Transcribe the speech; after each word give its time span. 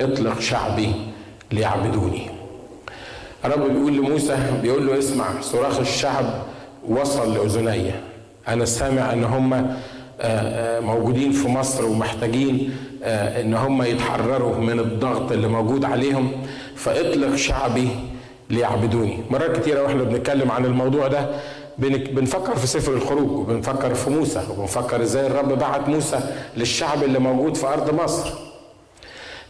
اطلق 0.00 0.40
شعبي 0.40 0.92
ليعبدوني. 1.52 2.30
الرب 3.44 3.70
بيقول 3.70 3.92
لموسى 3.96 4.36
بيقول 4.62 4.86
له 4.86 4.98
اسمع 4.98 5.40
صراخ 5.40 5.78
الشعب 5.80 6.24
وصل 6.88 7.34
لأذني. 7.34 7.90
أنا 8.48 8.64
سامع 8.64 9.12
إن 9.12 9.24
هم 9.24 9.76
موجودين 10.86 11.32
في 11.32 11.48
مصر 11.48 11.86
ومحتاجين 11.86 12.76
إن 13.04 13.54
هم 13.54 13.82
يتحرروا 13.82 14.56
من 14.56 14.80
الضغط 14.80 15.32
اللي 15.32 15.48
موجود 15.48 15.84
عليهم. 15.84 16.32
فاطلق 16.76 17.34
شعبي 17.34 17.88
ليعبدوني. 18.50 19.18
مرات 19.30 19.60
كتيره 19.60 19.82
وإحنا 19.82 20.02
بنتكلم 20.02 20.50
عن 20.50 20.64
الموضوع 20.64 21.08
ده 21.08 21.28
بنفكر 21.78 22.56
في 22.56 22.66
سفر 22.66 22.92
الخروج 22.92 23.30
وبنفكر 23.30 23.94
في 23.94 24.10
موسى 24.10 24.42
وبنفكر 24.50 25.02
إزاي 25.02 25.26
الرب 25.26 25.58
بعت 25.58 25.88
موسى 25.88 26.20
للشعب 26.56 27.02
اللي 27.02 27.18
موجود 27.18 27.56
في 27.56 27.66
أرض 27.66 28.02
مصر. 28.02 28.43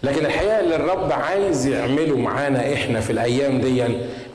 لكن 0.04 0.26
الحقيقة 0.26 0.60
اللي 0.60 0.76
الرب 0.76 1.12
عايز 1.12 1.66
يعمله 1.66 2.16
معانا 2.16 2.72
إحنا 2.74 3.00
في 3.00 3.10
الأيام 3.10 3.60
دي 3.60 3.86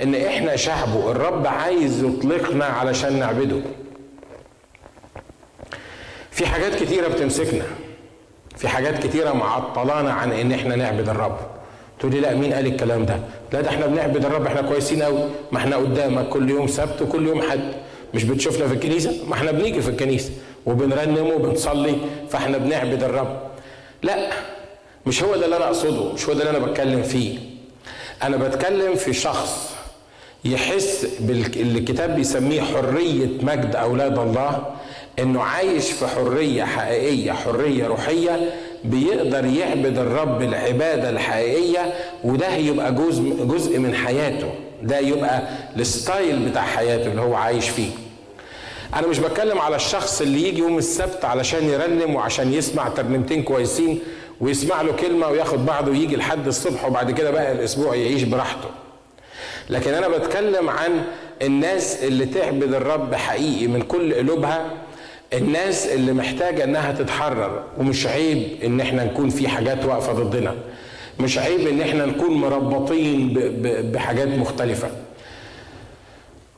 إن 0.04 0.16
إحنا 0.16 0.56
شعبه 0.56 1.12
الرب 1.12 1.48
عايز 1.48 2.04
يطلقنا 2.04 2.66
علشان 2.66 3.20
نعبده. 3.20 3.62
في 6.32 6.46
حاجات 6.46 6.76
كتيرة 6.76 7.08
بتمسكنا. 7.08 7.64
في 8.58 8.68
حاجات 8.68 9.04
كتيرة 9.08 9.34
معطلانا 9.34 10.12
عن 10.14 10.32
إن 10.32 10.52
إحنا 10.52 10.76
نعبد 10.76 11.10
الرب. 11.10 11.38
تقول 12.00 12.12
لي 12.12 12.20
لا 12.20 12.34
مين 12.36 12.54
قال 12.54 12.66
الكلام 12.68 13.06
ده؟ 13.06 13.18
لا 13.54 13.62
ده 13.62 13.70
إحنا 13.70 13.86
بنعبد 13.88 14.26
الرب 14.26 14.46
إحنا 14.46 14.62
كويسين 14.62 15.04
قوي 15.04 15.20
ما 15.52 15.58
إحنا 15.58 15.76
قدامك 15.76 16.30
كل 16.30 16.50
يوم 16.50 16.68
سبت 16.68 17.02
وكل 17.02 17.28
يوم 17.28 17.42
حد. 17.42 17.72
مش 18.14 18.24
بتشوفنا 18.24 18.68
في 18.68 18.74
الكنيسة؟ 18.74 19.14
ما 19.28 19.34
إحنا 19.34 19.52
بنيجي 19.52 19.82
في 19.82 19.90
الكنيسة. 19.90 20.32
وبنرنم 20.66 21.28
وبنصلي 21.28 21.96
فإحنا 22.30 22.58
بنعبد 22.58 23.04
الرب. 23.04 23.40
لا 24.04 24.30
مش 25.06 25.24
هو 25.24 25.36
ده 25.36 25.46
اللي 25.46 25.56
أنا 25.58 25.66
أقصده 25.68 26.14
مش 26.14 26.26
هو 26.26 26.34
ده 26.34 26.40
اللي 26.50 26.58
أنا 26.58 26.66
بتكلم 26.66 27.04
فيه. 27.04 27.38
أنا 28.24 28.38
بتكلم 28.38 28.96
في 28.96 29.14
شخص 29.14 29.70
يحس 30.46 31.08
باللي 31.20 31.78
الكتاب 31.80 32.16
بيسميه 32.16 32.62
حرية 32.62 33.28
مجد 33.42 33.76
أولاد 33.76 34.20
الله 34.20 34.64
إنه 35.20 35.42
عايش 35.44 35.92
في 35.92 36.08
حرية 36.08 36.64
حقيقية 36.64 37.32
حرية 37.32 37.88
روحية 37.88 38.54
بيقدر 38.84 39.46
يعبد 39.46 39.98
الرب 39.98 40.42
العباده 40.42 41.10
الحقيقية 41.10 41.94
وده 42.24 42.56
يبقى 42.56 42.96
جزء 42.96 43.22
جزء 43.44 43.80
من 43.80 43.96
حياته. 43.96 44.52
ده 44.84 45.00
يبقى 45.00 45.42
الستايل 45.78 46.40
بتاع 46.50 46.62
حياته 46.62 47.08
اللي 47.12 47.22
هو 47.22 47.36
عايش 47.36 47.70
فيه. 47.70 47.90
أنا 48.96 49.08
مش 49.08 49.20
بتكلم 49.20 49.60
على 49.60 49.76
الشخص 49.76 50.22
اللي 50.22 50.48
يجي 50.48 50.60
يوم 50.60 50.78
السبت 50.78 51.26
علشان 51.26 51.70
يرنم 51.70 52.16
وعشان 52.16 52.54
يسمع 52.54 52.90
ترنيمتين 52.90 53.44
كويسين 53.44 54.00
ويسمع 54.42 54.82
له 54.82 54.92
كلمة 54.94 55.28
وياخد 55.28 55.66
بعضه 55.66 55.92
ويجي 55.92 56.16
لحد 56.16 56.48
الصبح 56.48 56.86
وبعد 56.86 57.12
كده 57.12 57.32
بقى 57.32 57.52
الأسبوع 57.52 57.96
يعيش 57.96 58.24
براحته. 58.24 58.70
لكن 59.70 59.94
أنا 59.94 60.08
بتكلم 60.08 60.70
عن 60.70 61.04
الناس 61.42 62.04
اللي 62.04 62.26
تعبد 62.26 62.74
الرب 62.74 63.16
حقيقي 63.16 63.68
من 63.68 63.82
كل 63.82 64.14
قلوبها 64.14 64.72
الناس 65.34 65.88
اللي 65.88 66.14
محتاجة 66.14 66.64
إنها 66.64 66.92
تتحرر 66.92 67.64
ومش 67.78 68.08
عيب 68.08 68.44
إن 68.64 68.82
إحنا 68.82 69.04
نكون 69.04 69.30
في 69.30 69.48
حاجات 69.48 69.86
واقفة 69.86 70.14
ضدنا. 70.14 70.56
مش 71.20 71.38
عيب 71.38 71.68
إن 71.68 71.82
إحنا 71.82 72.06
نكون 72.06 72.34
مربطين 72.34 73.34
بحاجات 73.94 74.28
مختلفة. 74.28 74.90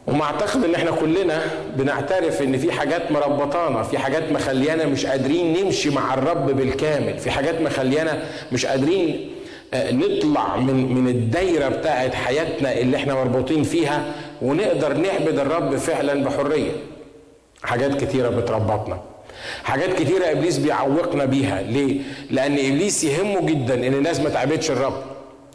وما 0.07 0.23
أعتقد 0.23 0.63
إن 0.63 0.75
إحنا 0.75 0.91
كلنا 0.91 1.41
بنعترف 1.77 2.41
إن 2.41 2.57
في 2.57 2.71
حاجات 2.71 3.11
مربطانا 3.11 3.83
في 3.83 3.97
حاجات 3.97 4.31
مخليانا 4.31 4.85
مش 4.85 5.05
قادرين 5.05 5.63
نمشي 5.63 5.89
مع 5.89 6.13
الرب 6.13 6.45
بالكامل 6.57 7.17
في 7.17 7.31
حاجات 7.31 7.61
مخليانا 7.61 8.23
مش 8.51 8.65
قادرين 8.65 9.29
نطلع 9.73 10.57
من 10.57 10.93
من 10.95 11.07
الدايرة 11.07 11.69
بتاعت 11.69 12.15
حياتنا 12.15 12.77
اللي 12.77 12.97
إحنا 12.97 13.13
مربوطين 13.13 13.63
فيها 13.63 14.05
ونقدر 14.41 14.93
نعبد 14.93 15.39
الرب 15.39 15.75
فعلا 15.75 16.23
بحرية. 16.23 16.71
حاجات 17.63 18.03
كتيرة 18.03 18.29
بتربطنا. 18.29 19.01
حاجات 19.63 19.93
كتيرة 19.93 20.31
إبليس 20.31 20.57
بيعوقنا 20.57 21.25
بيها. 21.25 21.61
ليه؟ 21.61 21.99
لأن 22.29 22.51
إبليس 22.53 23.03
يهمه 23.03 23.45
جدا 23.45 23.73
إن 23.73 23.93
الناس 23.93 24.19
ما 24.19 24.29
تعبدش 24.29 24.71
الرب. 24.71 25.03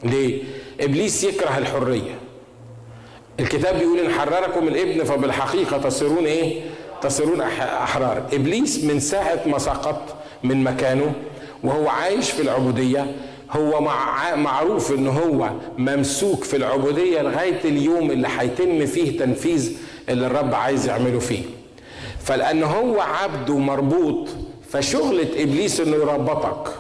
ليه؟ 0.05 0.43
إبليس 0.81 1.25
يكره 1.25 1.59
الحرية. 1.59 2.15
الكتاب 3.41 3.79
بيقول 3.79 3.99
إن 3.99 4.11
حرركم 4.13 4.69
الإبن 4.69 5.05
فبالحقيقة 5.05 5.79
تصيرون 5.79 6.25
إيه؟ 6.27 6.61
تصيرون 7.03 7.41
أحرار. 7.41 8.23
إبليس 8.33 8.85
من 8.85 9.01
ساعة 9.01 9.41
ما 9.47 9.59
سقط 9.59 10.17
من 10.43 10.65
مكانه 10.65 11.13
وهو 11.65 11.89
عايش 11.89 12.31
في 12.31 12.43
العبودية 12.43 13.07
هو 13.51 13.81
مع 13.81 14.35
معروف 14.35 14.93
إن 14.93 15.07
هو 15.07 15.51
ممسوك 15.79 16.45
في 16.45 16.57
العبودية 16.57 17.23
لغاية 17.23 17.61
اليوم 17.65 18.11
اللي 18.11 18.29
هيتم 18.39 18.87
فيه 18.87 19.19
تنفيذ 19.19 19.73
اللي 20.09 20.27
الرب 20.27 20.55
عايز 20.55 20.87
يعمله 20.89 21.19
فيه. 21.19 21.43
فلأن 22.25 22.63
هو 22.63 23.01
عبد 23.01 23.51
ومربوط 23.51 24.29
فشغلة 24.71 25.29
إبليس 25.43 25.81
إنه 25.81 25.97
يربطك 25.97 26.71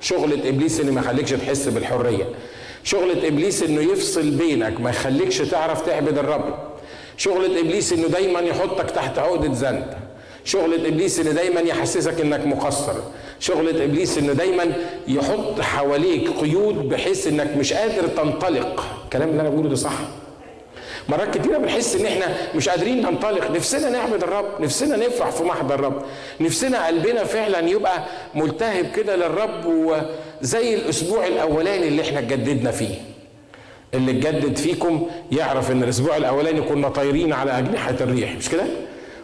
شغلة 0.00 0.48
إبليس 0.48 0.80
انه 0.80 0.92
ما 0.92 1.00
يخليكش 1.00 1.30
تحس 1.30 1.68
بالحرية. 1.68 2.24
شغلة 2.86 3.28
إبليس 3.28 3.62
إنه 3.62 3.92
يفصل 3.92 4.30
بينك 4.30 4.80
ما 4.80 4.90
يخليكش 4.90 5.38
تعرف 5.38 5.86
تعبد 5.86 6.18
الرب. 6.18 6.54
شغلة 7.16 7.60
إبليس 7.60 7.92
إنه 7.92 8.08
دايما 8.08 8.40
يحطك 8.40 8.90
تحت 8.90 9.18
عقدة 9.18 9.48
ذنب. 9.52 9.86
شغلة 10.44 10.88
إبليس 10.88 11.20
إنه 11.20 11.30
دايما 11.30 11.60
يحسسك 11.60 12.20
إنك 12.20 12.46
مقصر. 12.46 12.94
شغلة 13.40 13.84
إبليس 13.84 14.18
إنه 14.18 14.32
دايما 14.32 14.72
يحط 15.08 15.60
حواليك 15.60 16.30
قيود 16.30 16.88
بحيث 16.88 17.26
إنك 17.26 17.56
مش 17.56 17.72
قادر 17.72 18.06
تنطلق. 18.06 18.84
الكلام 19.04 19.28
اللي 19.28 19.40
أنا 19.40 19.48
بقوله 19.48 19.68
ده 19.68 19.76
صح؟ 19.76 19.98
مرات 21.08 21.38
كتيرة 21.38 21.58
بنحس 21.58 21.96
إن 21.96 22.06
إحنا 22.06 22.36
مش 22.54 22.68
قادرين 22.68 23.02
ننطلق. 23.02 23.50
نفسنا 23.50 23.90
نعبد 23.90 24.22
الرب 24.22 24.60
نفسنا 24.60 24.96
نفرح 24.96 25.30
في 25.30 25.42
محضر 25.44 25.74
الرب. 25.74 26.02
نفسنا 26.40 26.86
قلبنا 26.86 27.24
فعلا 27.24 27.58
يبقى 27.68 28.02
ملتهب 28.34 28.86
كده 28.96 29.16
للرب 29.16 29.66
وزي 30.42 30.74
الأسبوع 30.74 31.26
الأولاني 31.26 31.88
اللي 31.88 32.02
إحنا 32.02 32.18
اتجددنا 32.18 32.70
فيه. 32.70 32.94
اللي 33.94 34.10
اتجدد 34.10 34.56
فيكم 34.56 35.06
يعرف 35.32 35.70
إن 35.70 35.82
الأسبوع 35.82 36.16
الأولاني 36.16 36.60
كنا 36.62 36.88
طايرين 36.88 37.32
على 37.32 37.58
أجنحة 37.58 37.94
الريح 38.00 38.36
مش 38.36 38.48
كده؟ 38.48 38.64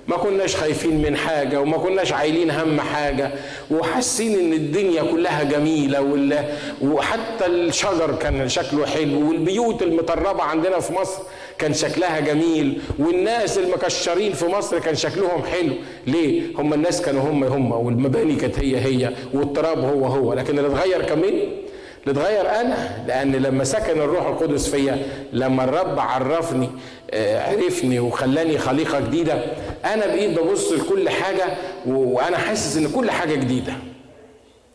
ما 0.09 0.17
كناش 0.17 0.57
خايفين 0.57 1.03
من 1.03 1.17
حاجة 1.17 1.61
وما 1.61 1.77
كناش 1.79 2.13
عايلين 2.13 2.51
هم 2.51 2.81
حاجة 2.81 3.31
وحاسين 3.71 4.39
إن 4.39 4.53
الدنيا 4.53 5.03
كلها 5.03 5.43
جميلة 5.43 6.01
وحتى 6.83 7.47
الشجر 7.47 8.15
كان 8.17 8.49
شكله 8.49 8.87
حلو 8.87 9.29
والبيوت 9.29 9.83
المطربة 9.83 10.43
عندنا 10.43 10.81
في 10.81 10.93
مصر 10.93 11.23
كان 11.59 11.75
شكلها 11.75 12.21
جميل 12.21 12.81
والناس 12.99 13.59
المكشرين 13.59 14.33
في 14.33 14.47
مصر 14.47 14.79
كان 14.79 14.95
شكلهم 14.95 15.43
حلو. 15.43 15.73
ليه؟ 16.07 16.43
هم 16.57 16.75
الناس 16.75 17.03
كانوا 17.03 17.23
هم 17.23 17.45
هم 17.45 17.73
والمباني 17.73 18.37
كانت 18.37 18.59
هي 18.59 18.77
هي 18.81 19.13
والتراب 19.35 19.79
هو 19.79 20.07
هو. 20.07 20.35
لكن 20.35 20.59
اللي 20.59 20.69
اتغير 20.69 21.03
كان 21.03 21.19
مين؟ 21.19 21.33
اللي 22.07 22.21
اتغير 22.21 22.61
أنا. 22.61 23.05
لأن 23.07 23.33
لما 23.33 23.65
سكن 23.65 24.01
الروح 24.01 24.27
القدس 24.27 24.69
فيا 24.69 25.07
لما 25.33 25.65
الرب 25.65 25.99
عرفني 25.99 26.71
عرفني 27.15 28.01
وخلاني 28.01 28.59
خليقة 28.59 29.01
جديدة 29.01 29.45
أنا 29.85 30.07
بقيت 30.07 30.39
ببص 30.39 30.73
لكل 30.73 31.09
حاجة 31.09 31.45
وأنا 31.87 32.37
حاسس 32.39 32.77
إن 32.77 32.89
كل 32.89 33.11
حاجة 33.11 33.35
جديدة. 33.35 33.73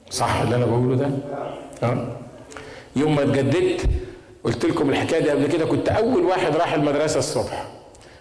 صح 0.10 0.42
اللي 0.42 0.56
أنا 0.56 0.66
بقوله 0.66 0.96
ده؟ 0.96 1.10
آه. 1.84 2.08
يوم 2.96 3.16
ما 3.16 3.22
اتجددت 3.24 3.82
قلت 4.48 4.66
لكم 4.66 4.90
الحكاية 4.90 5.20
دي 5.20 5.30
قبل 5.30 5.48
كده 5.48 5.66
كنت 5.66 5.90
أول 5.90 6.24
واحد 6.26 6.56
راح 6.56 6.74
المدرسة 6.74 7.20
الصبح 7.20 7.64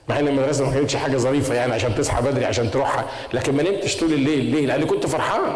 مع 0.08 0.18
إن 0.18 0.28
المدرسة 0.28 0.64
ما 0.66 0.74
كانتش 0.74 0.96
حاجة 0.96 1.16
ظريفة 1.16 1.54
يعني 1.54 1.74
عشان 1.74 1.94
تصحى 1.94 2.22
بدري 2.22 2.44
عشان 2.44 2.70
تروحها 2.70 3.04
لكن 3.32 3.54
ما 3.56 3.62
نمتش 3.62 3.96
طول 3.96 4.12
الليل. 4.12 4.44
ليه؟ 4.44 4.66
لأن 4.66 4.84
كنت 4.84 5.06
فرحان. 5.06 5.52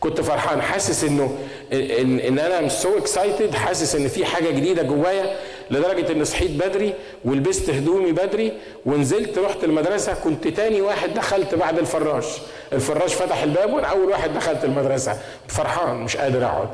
كنت 0.00 0.20
فرحان. 0.20 0.62
حاسس 0.62 1.04
إنه 1.04 1.38
إن, 1.72 2.18
إن 2.18 2.38
أنا 2.38 2.68
so 2.68 2.98
excited 2.98 3.54
حاسس 3.54 3.94
إن 3.94 4.08
في 4.08 4.24
حاجة 4.24 4.50
جديدة 4.50 4.82
جوايا 4.82 5.36
لدرجة 5.70 6.12
ان 6.12 6.24
صحيت 6.24 6.50
بدري 6.50 6.94
ولبست 7.24 7.70
هدومي 7.70 8.12
بدري 8.12 8.52
ونزلت 8.86 9.38
رحت 9.38 9.64
المدرسة. 9.64 10.14
كنت 10.24 10.48
تاني 10.48 10.80
واحد 10.80 11.14
دخلت 11.14 11.54
بعد 11.54 11.78
الفراش. 11.78 12.26
الفراش 12.72 13.14
فتح 13.14 13.42
الباب 13.42 13.72
وأنا 13.72 13.86
أول 13.86 14.08
واحد 14.10 14.34
دخلت 14.34 14.64
المدرسة. 14.64 15.18
فرحان 15.48 15.96
مش 15.96 16.16
قادر 16.16 16.44
أقعد. 16.44 16.68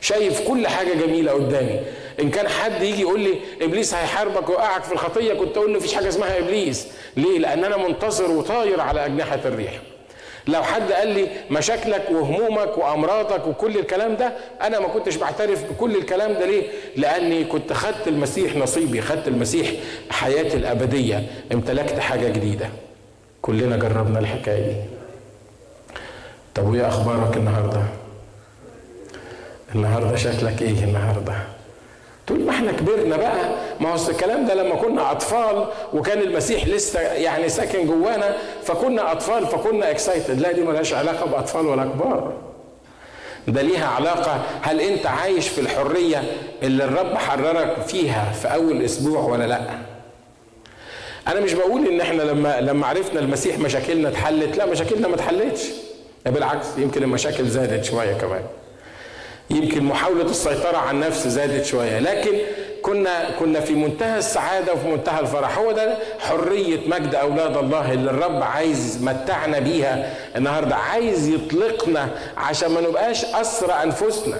شايف 0.00 0.48
كل 0.48 0.66
حاجة 0.66 0.92
جميلة 1.06 1.32
قدامي. 1.32 1.80
إن 2.20 2.30
كان 2.30 2.48
حد 2.48 2.82
يجي 2.82 3.00
يقول 3.00 3.20
لي 3.20 3.34
إبليس 3.62 3.94
هيحاربك 3.94 4.48
ويوقعك 4.48 4.84
في 4.84 4.92
الخطية. 4.92 5.34
كنت 5.34 5.56
أقول 5.56 5.72
له 5.72 5.78
مفيش 5.78 5.94
حاجة 5.94 6.08
اسمها 6.08 6.38
إبليس. 6.38 6.86
ليه؟ 7.16 7.38
لأن 7.38 7.64
أنا 7.64 7.76
منتصر 7.76 8.30
وطاير 8.30 8.80
على 8.80 9.06
أجنحة 9.06 9.40
الريح. 9.44 9.72
لو 10.46 10.62
حد 10.62 10.92
قال 10.92 11.08
لي 11.08 11.26
مشاكلك 11.50 12.06
وهمومك 12.10 12.78
وأمراضك 12.78 13.46
وكل 13.46 13.78
الكلام 13.78 14.16
ده 14.16 14.32
أنا 14.62 14.80
ما 14.80 14.88
كنتش 14.88 15.16
بعترف 15.16 15.64
بكل 15.72 15.96
الكلام 15.96 16.32
ده. 16.32 16.46
ليه؟ 16.46 16.62
لأني 16.96 17.44
كنت 17.44 17.72
خدت 17.72 18.08
المسيح 18.08 18.56
نصيبي 18.56 19.00
خدت 19.02 19.28
المسيح 19.28 19.70
حياتي 20.10 20.56
الأبدية. 20.56 21.26
امتلكت 21.52 21.98
حاجة 21.98 22.28
جديدة. 22.28 22.68
كلنا 23.42 23.76
جربنا 23.76 24.18
الحكاية 24.18 24.66
دي. 24.66 24.76
طب 26.54 26.68
وإيه 26.68 26.88
أخبارك 26.88 27.36
النهارده؟ 27.36 27.82
النهارده 29.74 30.16
شكلك 30.16 30.62
إيه 30.62 30.84
النهارده 30.84 31.34
تقول 32.26 32.40
ما 32.44 32.50
إحنا 32.50 32.72
كبرنا 32.72 33.16
بقى 33.16 33.50
ما 33.80 33.92
هو 33.92 34.08
الكلام 34.10 34.46
ده 34.46 34.54
لما 34.54 34.74
كنا 34.74 35.10
أطفال 35.12 35.66
وكان 35.94 36.18
المسيح 36.18 36.66
لسه 36.68 37.00
يعني 37.00 37.48
ساكن 37.48 37.86
جوانا 37.86 38.36
فكنا 38.62 39.12
أطفال 39.12 39.46
فكنا 39.46 39.90
اكسايتد 39.90 40.40
لا 40.40 40.52
دي 40.52 40.60
ملهاش 40.62 40.94
علاقة 40.94 41.26
بأطفال 41.26 41.66
ولا 41.66 41.84
كبار 41.84 42.32
ده 43.48 43.62
ليها 43.62 43.86
علاقة 43.86 44.42
هل 44.62 44.80
أنت 44.80 45.06
عايش 45.06 45.48
في 45.48 45.60
الحرية 45.60 46.22
اللي 46.62 46.84
الرب 46.84 47.14
حررك 47.16 47.76
فيها 47.86 48.32
في 48.32 48.54
أول 48.54 48.82
أسبوع 48.82 49.20
ولا 49.22 49.44
لأ؟ 49.46 49.60
أنا 51.28 51.40
مش 51.40 51.52
بقول 51.52 51.86
إن 51.88 52.00
إحنا 52.00 52.22
لما 52.22 52.60
لما 52.60 52.86
عرفنا 52.86 53.20
المسيح 53.20 53.58
مشاكلنا 53.58 54.08
اتحلت، 54.08 54.56
لا 54.56 54.66
مشاكلنا 54.66 55.08
ما 55.08 55.14
اتحلتش. 55.14 55.62
بالعكس 56.26 56.66
يمكن 56.78 57.02
المشاكل 57.02 57.46
زادت 57.48 57.84
شوية 57.84 58.12
كمان. 58.12 58.42
يمكن 59.50 59.84
محاولة 59.84 60.22
السيطرة 60.30 60.76
على 60.76 60.90
النفس 60.90 61.28
زادت 61.28 61.64
شوية 61.64 61.98
لكن 61.98 62.38
كنا 62.82 63.30
كنا 63.38 63.60
في 63.60 63.74
منتهى 63.74 64.18
السعادة 64.18 64.72
وفي 64.72 64.88
منتهى 64.88 65.20
الفرح. 65.20 65.58
هو 65.58 65.72
ده 65.72 65.96
حرية 66.18 66.88
مجد 66.88 67.14
أولاد 67.14 67.56
الله 67.56 67.92
اللي 67.92 68.10
الرب 68.10 68.42
عايز 68.42 68.96
يمتعنا 69.02 69.58
بيها 69.58 70.14
النهاردة 70.36 70.74
عايز 70.76 71.28
يطلقنا 71.28 72.08
عشان 72.36 72.70
ما 72.70 72.80
نبقاش 72.80 73.24
أسرى 73.24 73.72
أنفسنا. 73.72 74.36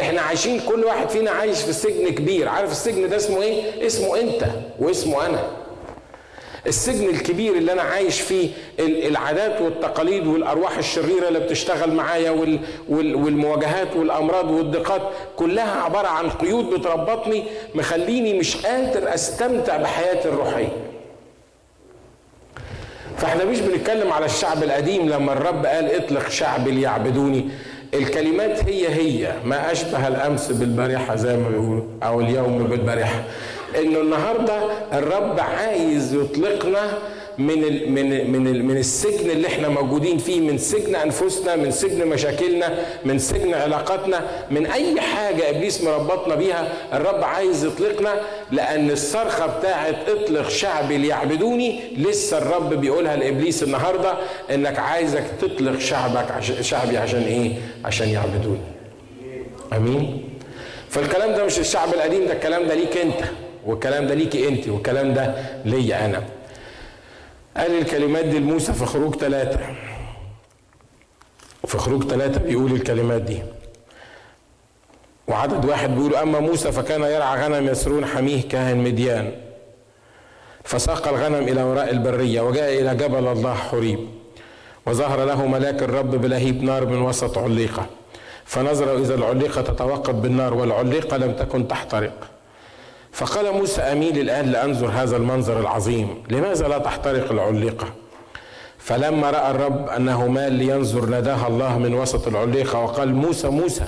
إحنا 0.00 0.20
عايشين 0.20 0.60
كل 0.60 0.84
واحد 0.84 1.08
فينا 1.08 1.30
عايش 1.30 1.62
في 1.62 1.72
سجن 1.72 2.08
كبير. 2.08 2.48
عارف 2.48 2.70
السجن 2.70 3.08
ده 3.08 3.16
اسمه 3.16 3.42
إيه؟ 3.42 3.86
اسمه 3.86 4.20
أنت 4.20 4.44
واسمه 4.78 5.26
أنا. 5.26 5.42
السجن 6.66 7.08
الكبير 7.08 7.54
اللي 7.54 7.72
أنا 7.72 7.82
عايش 7.82 8.20
فيه 8.20 8.48
العادات 8.80 9.60
والتقاليد 9.60 10.26
والأرواح 10.26 10.78
الشريرة 10.78 11.28
اللي 11.28 11.40
بتشتغل 11.40 11.92
معايا 11.92 12.30
والمواجهات 12.88 13.96
والأمراض 13.96 14.50
والضيقات 14.50 15.02
كلها 15.36 15.82
عبارة 15.82 16.08
عن 16.08 16.30
قيود 16.30 16.64
بتربطني 16.64 17.44
مخليني 17.74 18.38
مش 18.38 18.56
قادر 18.56 19.14
أستمتع 19.14 19.76
بحياتي 19.76 20.28
الروحية. 20.28 20.68
فإحنا 23.18 23.44
مش 23.44 23.60
بنتكلم 23.60 24.12
على 24.12 24.24
الشعب 24.24 24.62
القديم 24.62 25.08
لما 25.08 25.32
الرب 25.32 25.66
قال 25.66 25.94
اطلق 26.04 26.28
شعبي 26.28 26.70
ليعبدوني. 26.70 27.48
الكلمات 27.94 28.64
هي 28.64 28.88
هي 28.88 29.32
ما 29.44 29.72
أشبه 29.72 30.08
الأمس 30.08 30.52
بالبارحة 30.52 31.16
زي 31.16 31.36
ما 31.36 31.48
بيقولوا 31.48 31.84
أو 32.02 32.20
اليوم 32.20 32.64
بالبارحة. 32.64 33.22
انه 33.80 34.00
النهارده 34.00 34.58
الرب 34.92 35.40
عايز 35.40 36.14
يطلقنا 36.14 36.98
من 37.38 37.64
ال 37.64 37.92
من 37.92 38.12
ال 38.12 38.30
من 38.30 38.46
ال 38.46 38.64
من 38.64 38.76
السجن 38.76 39.30
اللي 39.30 39.46
إحنا 39.48 39.68
موجودين 39.68 40.18
فيه 40.18 40.40
من 40.40 40.58
سجن 40.58 40.94
انفسنا 40.94 41.56
من 41.56 41.70
سجن 41.70 42.06
مشاكلنا 42.08 42.74
من 43.04 43.18
سجن 43.18 43.54
علاقاتنا 43.54 44.20
من 44.50 44.66
اي 44.66 45.00
حاجة 45.00 45.50
إبليس 45.50 45.82
مربطنا 45.84 46.34
بيها 46.34 46.72
الرب 46.92 47.24
عايز 47.24 47.64
يطلقنا 47.64 48.14
لأن 48.52 48.90
الصرخة 48.90 49.46
بتاعت 49.58 49.94
اطلق 50.08 50.48
شعبي 50.48 50.96
ليعبدوني 50.98 51.80
لسه 51.96 52.38
الرب 52.38 52.74
بيقولها 52.74 53.16
لإبليس 53.16 53.62
النهارده 53.62 54.14
إنك 54.54 54.78
عايزك 54.78 55.24
تطلق 55.40 55.78
شعبك 55.78 56.30
عشان 56.30 56.62
شعبي 56.62 56.96
عشان 56.98 57.22
إيه؟ 57.22 57.52
عشان 57.84 58.08
يعبدوني. 58.08 58.60
آمين؟ 59.72 60.22
فالكلام 60.90 61.32
ده 61.34 61.44
مش 61.44 61.58
الشعب 61.58 61.94
القديم 61.94 62.26
ده 62.26 62.32
الكلام 62.32 62.66
ده 62.68 62.74
ليك 62.74 62.96
أنت. 62.96 63.20
والكلام 63.66 64.06
ده 64.06 64.14
ليكي 64.14 64.48
انت 64.48 64.68
والكلام 64.68 65.14
ده 65.14 65.34
ليا 65.64 66.04
أنا. 66.04 66.22
قال 67.56 67.78
الكلمات 67.78 68.24
دي 68.24 68.38
لموسى 68.38 68.72
في 68.72 68.86
خروج 68.86 69.14
ثلاثة 69.16 69.60
في 71.66 71.78
خروج 71.78 72.04
ثلاثة 72.04 72.40
بيقول 72.40 72.72
الكلمات 72.72 73.22
دي. 73.22 73.42
وعدد 75.28 75.64
واحد 75.64 75.94
بيقول 75.94 76.14
أما 76.14 76.40
موسى 76.40 76.72
فكان 76.72 77.02
يرعى 77.02 77.44
غنم 77.44 77.68
يسرون 77.68 78.06
حميه 78.06 78.42
كاهن 78.42 78.76
مديان. 78.76 79.32
فساق 80.64 81.08
الغنم 81.08 81.48
إلى 81.48 81.62
وراء 81.62 81.90
البرية 81.90 82.40
وجاء 82.40 82.80
إلى 82.80 82.94
جبل 82.94 83.26
الله 83.26 83.54
حريب. 83.54 83.98
وظهر 84.86 85.24
له 85.24 85.46
ملاك 85.46 85.82
الرب 85.82 86.10
بلهيب 86.10 86.62
نار 86.62 86.86
من 86.86 87.02
وسط 87.02 87.38
عليقة. 87.38 87.86
فنظر 88.44 88.98
إذا 88.98 89.14
العليقة 89.14 89.62
تتوقد 89.62 90.22
بالنار 90.22 90.54
والعليقة 90.54 91.16
لم 91.16 91.32
تكن 91.32 91.68
تحترق. 91.68 92.35
فقال 93.16 93.52
موسى 93.52 93.82
أميل 93.82 94.18
الآن 94.18 94.46
لأنظر 94.46 94.88
هذا 94.88 95.16
المنظر 95.16 95.60
العظيم 95.60 96.22
لماذا 96.30 96.68
لا 96.68 96.78
تحترق 96.78 97.32
العليقة؟ 97.32 97.86
فلما 98.78 99.30
رأى 99.30 99.50
الرب 99.50 99.88
أنه 99.88 100.26
مال 100.26 100.52
لينظر 100.52 101.06
ناداها 101.06 101.48
الله 101.48 101.78
من 101.78 101.94
وسط 101.94 102.28
العليقة 102.28 102.80
وقال 102.80 103.14
موسى 103.14 103.48
موسى. 103.48 103.84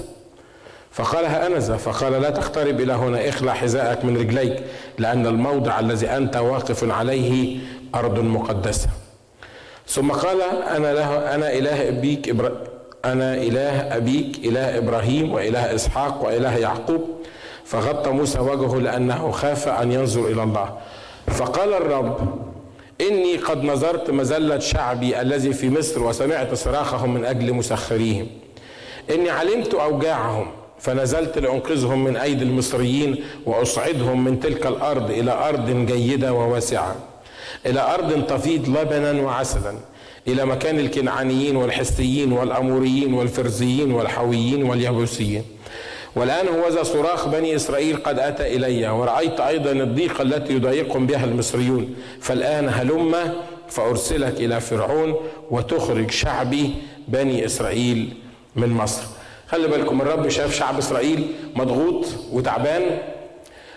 فقال 0.91 1.25
أنذا 1.25 1.77
فقال 1.77 2.13
لا 2.13 2.31
تقترب 2.31 2.81
إلى 2.81 2.93
هنا 2.93 3.29
اخلع 3.29 3.53
حذاءك 3.53 4.05
من 4.05 4.17
رجليك 4.17 4.63
لأن 4.99 5.27
الموضع 5.27 5.81
الذي 5.81 6.07
أنت 6.07 6.37
واقف 6.37 6.91
عليه 6.91 7.59
أرض 7.95 8.19
مقدسة. 8.19 8.89
ثم 9.87 10.11
قال 10.11 10.43
أنا 10.77 10.93
له 10.95 11.35
أنا 11.35 11.53
إله 11.53 11.89
أبيك 11.89 12.29
إبرا 12.29 12.53
أنا 13.05 13.35
إله 13.35 13.97
أبيك 13.97 14.39
إله 14.45 14.79
إبراهيم 14.79 15.33
وإله 15.33 15.75
إسحاق 15.75 16.25
وإله 16.25 16.57
يعقوب. 16.57 17.18
فغطى 17.69 18.11
موسى 18.11 18.38
وجهه 18.38 18.79
لأنه 18.81 19.31
خاف 19.31 19.69
أن 19.69 19.93
ينظر 19.93 20.26
إلى 20.26 20.43
الله. 20.43 20.76
فقال 21.26 21.73
الرب 21.75 22.19
إني 23.00 23.37
قد 23.37 23.65
نظرت 23.65 24.11
مزلة 24.11 24.59
شعبي 24.59 25.20
الذي 25.20 25.53
في 25.53 25.70
مصر 25.70 26.03
وسمعت 26.03 26.55
صراخهم 26.55 27.15
من 27.15 27.25
أجل 27.25 27.53
مسخريهم. 27.53 28.26
إني 29.11 29.31
علمت 29.31 29.75
أوجاعهم 29.75 30.47
فنزلت 30.81 31.38
لأنقذهم 31.38 32.05
من 32.05 32.17
أيدي 32.17 32.44
المصريين 32.44 33.25
وأصعدهم 33.47 34.25
من 34.25 34.41
تلك 34.41 34.67
الأرض 34.67 35.11
إلى 35.11 35.32
أرض 35.49 35.87
جيدة 35.87 36.32
وواسعة 36.32 36.97
إلى 37.67 37.94
أرض 37.94 38.26
تفيض 38.26 38.69
لبنا 38.69 39.23
وعسلا 39.23 39.75
إلى 40.29 40.44
مكان 40.47 40.79
الكنعانيين 40.81 41.56
والحسيين 41.56 42.32
والأموريين 42.32 43.14
والفرزيين 43.14 43.93
والحويين 43.93 44.62
واليبوسيين 44.62 45.44
والآن 46.19 46.49
هو 46.49 46.69
ذا 46.69 46.82
صراخ 46.82 47.29
بني 47.29 47.56
إسرائيل 47.56 47.97
قد 47.97 48.19
أتى 48.19 48.56
إلي 48.56 48.88
ورأيت 48.88 49.41
أيضا 49.41 49.73
الضيقة 49.73 50.23
التي 50.23 50.53
يضايقهم 50.53 51.06
بها 51.06 51.25
المصريون. 51.25 51.97
فالآن 52.20 52.69
هلم 52.69 53.35
فأرسلك 53.69 54.41
إلى 54.41 54.61
فرعون 54.61 55.17
وتخرج 55.50 56.11
شعبي 56.11 56.75
بني 57.09 57.44
إسرائيل 57.44 58.17
من 58.56 58.69
مصر. 58.69 59.03
خلي 59.49 59.69
بالكم 59.69 60.00
الرب 60.00 60.29
شاف 60.29 60.55
شعب 60.55 60.79
إسرائيل 60.79 61.32
مضغوط 61.55 62.06
وتعبان. 62.32 62.99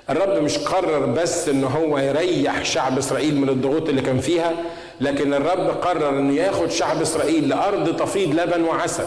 الرب 0.10 0.44
مش 0.44 0.58
قرر 0.58 1.06
بس 1.06 1.50
إن 1.50 1.64
هو 1.64 1.98
يريح 1.98 2.66
شعب 2.66 2.98
إسرائيل 2.98 3.36
من 3.36 3.50
الضغوط 3.50 3.90
اللي 3.90 4.02
كان 4.02 4.20
فيها 4.20 4.54
لكن 5.02 5.34
الرب 5.34 5.70
قرر 5.70 6.10
إنه 6.10 6.34
ياخد 6.34 6.72
شعب 6.72 7.02
إسرائيل 7.02 7.50
لأرض 7.50 7.96
تفيض 7.96 8.40
لبن 8.40 8.64
وعسل. 8.64 9.06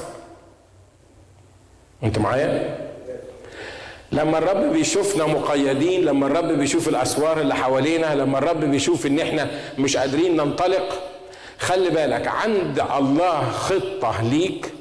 أنت 2.02 2.18
معايا؟ 2.18 2.84
لما 4.14 4.38
الرب 4.38 4.73
بيشوفنا 4.73 5.26
مقيدين 5.26 6.04
لما 6.04 6.26
الرب 6.26 6.49
بيشوف 6.59 6.88
الأسوار 6.88 7.40
اللي 7.40 7.54
حوالينا 7.54 8.14
لما 8.14 8.38
الرب 8.38 8.61
بيشوف 8.64 9.06
إن 9.06 9.21
إحنا 9.21 9.50
مش 9.78 9.97
قادرين 9.97 10.37
ننطلق 10.37 11.00
خلي 11.59 11.90
بالك 11.90 12.26
عند 12.28 12.83
الله 12.99 13.50
خطة 13.50 14.23
ليك 14.23 14.73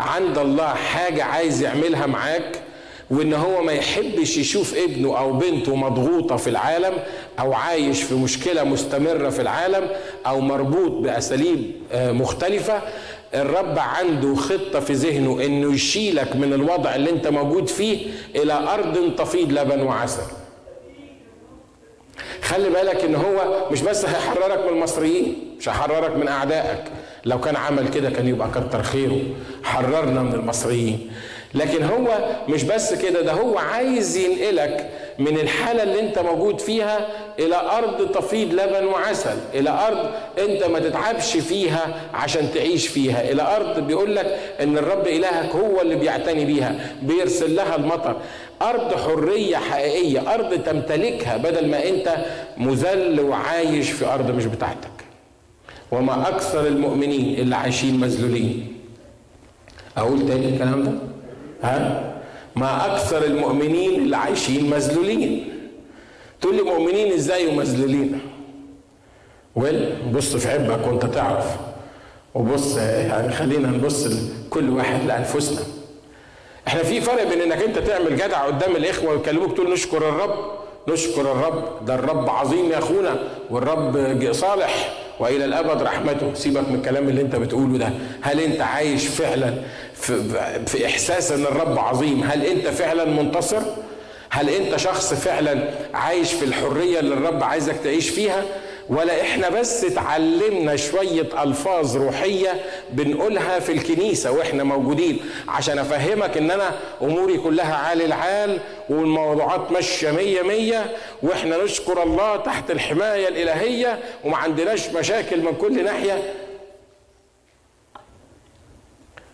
عند 0.00 0.38
الله 0.38 0.68
حاجة 0.74 1.24
عايز 1.24 1.62
يعملها 1.62 2.06
معاك 2.06 2.58
وإن 3.10 3.32
هو 3.34 3.62
ما 3.62 3.72
يحبش 3.72 4.36
يشوف 4.36 4.74
ابنه 4.74 5.18
أو 5.18 5.32
بنته 5.32 5.74
مضغوطة 5.76 6.36
في 6.36 6.50
العالم 6.50 6.92
أو 7.40 7.52
عايش 7.52 8.02
في 8.02 8.14
مشكلة 8.14 8.64
مستمرة 8.64 9.28
في 9.30 9.42
العالم 9.42 9.88
أو 10.26 10.40
مربوط 10.40 10.90
بأساليب 10.92 11.72
مختلفة 11.94 12.82
الرب 13.34 13.78
عنده 13.78 14.34
خطة 14.34 14.80
في 14.80 14.92
ذهنه 14.92 15.44
إنه 15.44 15.74
يشيلك 15.74 16.36
من 16.36 16.52
الوضع 16.52 16.94
اللي 16.94 17.10
أنت 17.10 17.26
موجود 17.28 17.68
فيه 17.68 18.06
إلى 18.36 18.52
أرض 18.52 19.14
تفيض 19.18 19.52
لبن 19.52 19.80
وعسل. 19.82 20.22
خلي 22.42 22.70
بالك 22.70 23.04
إن 23.04 23.14
هو 23.14 23.66
مش 23.70 23.82
بس 23.82 24.04
هيحررك 24.04 24.58
من 24.66 24.68
المصريين 24.76 25.54
مش 25.58 25.68
هيحررك 25.68 26.16
من 26.16 26.28
أعدائك. 26.28 26.84
لو 27.24 27.40
كان 27.40 27.56
عمل 27.56 27.88
كده 27.88 28.10
كان 28.10 28.28
يبقى 28.28 28.48
كتر 28.50 28.82
خيره. 28.82 29.20
حررنا 29.64 30.22
من 30.22 30.32
المصريين. 30.34 31.10
لكن 31.54 31.82
هو 31.84 32.18
مش 32.48 32.62
بس 32.62 32.94
كده 32.94 33.20
ده 33.20 33.32
هو 33.32 33.58
عايز 33.58 34.16
ينقلك 34.16 34.90
من 35.18 35.38
الحالة 35.38 35.82
اللي 35.82 36.00
أنت 36.00 36.18
موجود 36.18 36.60
فيها 36.60 37.08
إلى 37.38 37.56
أرض 37.56 38.12
تفيض 38.12 38.52
لبن 38.54 38.84
وعسل 38.86 39.36
إلى 39.54 39.70
أرض 39.70 40.10
أنت 40.38 40.64
ما 40.64 40.78
تتعبش 40.78 41.36
فيها 41.36 41.94
عشان 42.14 42.52
تعيش 42.54 42.88
فيها 42.88 43.30
إلى 43.30 43.56
أرض 43.56 43.86
بيقول 43.86 44.16
لك 44.16 44.38
إن 44.60 44.78
الرب 44.78 45.06
إلهك 45.06 45.50
هو 45.50 45.80
اللي 45.80 45.94
بيعتني 45.96 46.44
بيها 46.44 46.94
بيرسل 47.02 47.56
لها 47.56 47.76
المطر. 47.76 48.16
أرض 48.62 48.94
حرية 48.94 49.56
حقيقية 49.56 50.34
أرض 50.34 50.62
تمتلكها 50.62 51.36
بدل 51.36 51.68
ما 51.70 51.88
أنت 51.88 52.16
مذل 52.56 53.20
وعايش 53.20 53.90
في 53.90 54.06
أرض 54.06 54.30
مش 54.30 54.46
بتاعتك. 54.46 54.90
وما 55.92 56.28
أكثر 56.28 56.66
المؤمنين 56.66 57.40
اللي 57.40 57.56
عايشين 57.56 58.00
مذلولين. 58.00 58.76
أقول 59.96 60.28
تاني 60.28 60.48
الكلام 60.48 60.82
ده؟ 60.82 60.92
ها؟ 61.62 62.14
ما 62.56 62.94
أكثر 62.94 63.24
المؤمنين 63.24 63.94
اللي 63.94 64.16
عايشين 64.16 64.70
مذلولين. 64.70 65.53
تقول 66.44 66.56
لي 66.56 66.62
مؤمنين 66.62 67.12
إزاي 67.12 67.46
ومذلولين 67.46 68.20
ويل 69.56 69.96
بص 70.14 70.36
في 70.36 70.48
عبك 70.48 70.86
وأنت 70.86 71.06
تعرف. 71.06 71.46
وبص 72.34 72.76
يعني 72.76 73.32
خلينا 73.32 73.68
نبص 73.68 74.06
لكل 74.06 74.70
واحد 74.70 75.06
لأنفسنا. 75.06 75.60
إحنا 76.68 76.82
في 76.82 77.00
فرق 77.00 77.22
بين 77.30 77.40
إنك 77.40 77.62
أنت 77.62 77.78
تعمل 77.78 78.16
جدع 78.16 78.46
قدام 78.46 78.76
الإخوة 78.76 79.10
ويكلموك 79.10 79.56
تقول 79.56 79.72
نشكر 79.72 80.08
الرب 80.08 80.34
نشكر 80.88 81.20
الرب 81.20 81.84
ده 81.86 81.94
الرب 81.94 82.30
عظيم 82.30 82.70
يا 82.70 82.78
أخونا 82.78 83.18
والرب 83.50 84.28
صالح. 84.32 84.94
وإلى 85.20 85.44
الأبد 85.44 85.82
رحمته. 85.82 86.34
سيبك 86.34 86.68
من 86.68 86.74
الكلام 86.74 87.08
اللي 87.08 87.20
أنت 87.20 87.36
بتقوله 87.36 87.78
ده. 87.78 87.90
هل 88.20 88.40
أنت 88.40 88.60
عايش 88.60 89.06
فعلا 89.06 89.54
في, 89.94 90.22
في 90.66 90.86
إحساس 90.86 91.32
إن 91.32 91.42
الرب 91.42 91.78
عظيم؟ 91.78 92.22
هل 92.22 92.44
أنت 92.46 92.66
فعلا 92.68 93.04
منتصر؟ 93.04 93.62
هل 94.34 94.50
انت 94.50 94.76
شخص 94.76 95.14
فعلا 95.14 95.68
عايش 95.94 96.32
في 96.32 96.44
الحرية 96.44 97.00
اللي 97.00 97.14
الرب 97.14 97.42
عايزك 97.42 97.76
تعيش 97.84 98.08
فيها؟ 98.10 98.44
ولا 98.88 99.20
إحنا 99.22 99.48
بس 99.48 99.84
اتعلمنا 99.84 100.76
شوية 100.76 101.42
ألفاظ 101.42 101.96
روحية 101.96 102.60
بنقولها 102.92 103.58
في 103.58 103.72
الكنيسة 103.72 104.30
وإحنا 104.32 104.64
موجودين 104.64 105.18
عشان 105.48 105.78
أفهمك 105.78 106.36
إن 106.36 106.50
أنا 106.50 106.70
أموري 107.02 107.38
كلها 107.38 107.74
عال 107.74 108.02
العال 108.02 108.60
والموضوعات 108.88 109.72
ماشية 109.72 110.10
مية 110.10 110.42
مية 110.42 110.96
وإحنا 111.22 111.64
نشكر 111.64 112.02
الله 112.02 112.36
تحت 112.36 112.70
الحماية 112.70 113.28
الإلهية 113.28 113.98
وما 114.24 114.36
عندناش 114.36 114.88
مشاكل 114.88 115.42
من 115.42 115.54
كل 115.54 115.84
ناحية. 115.84 116.22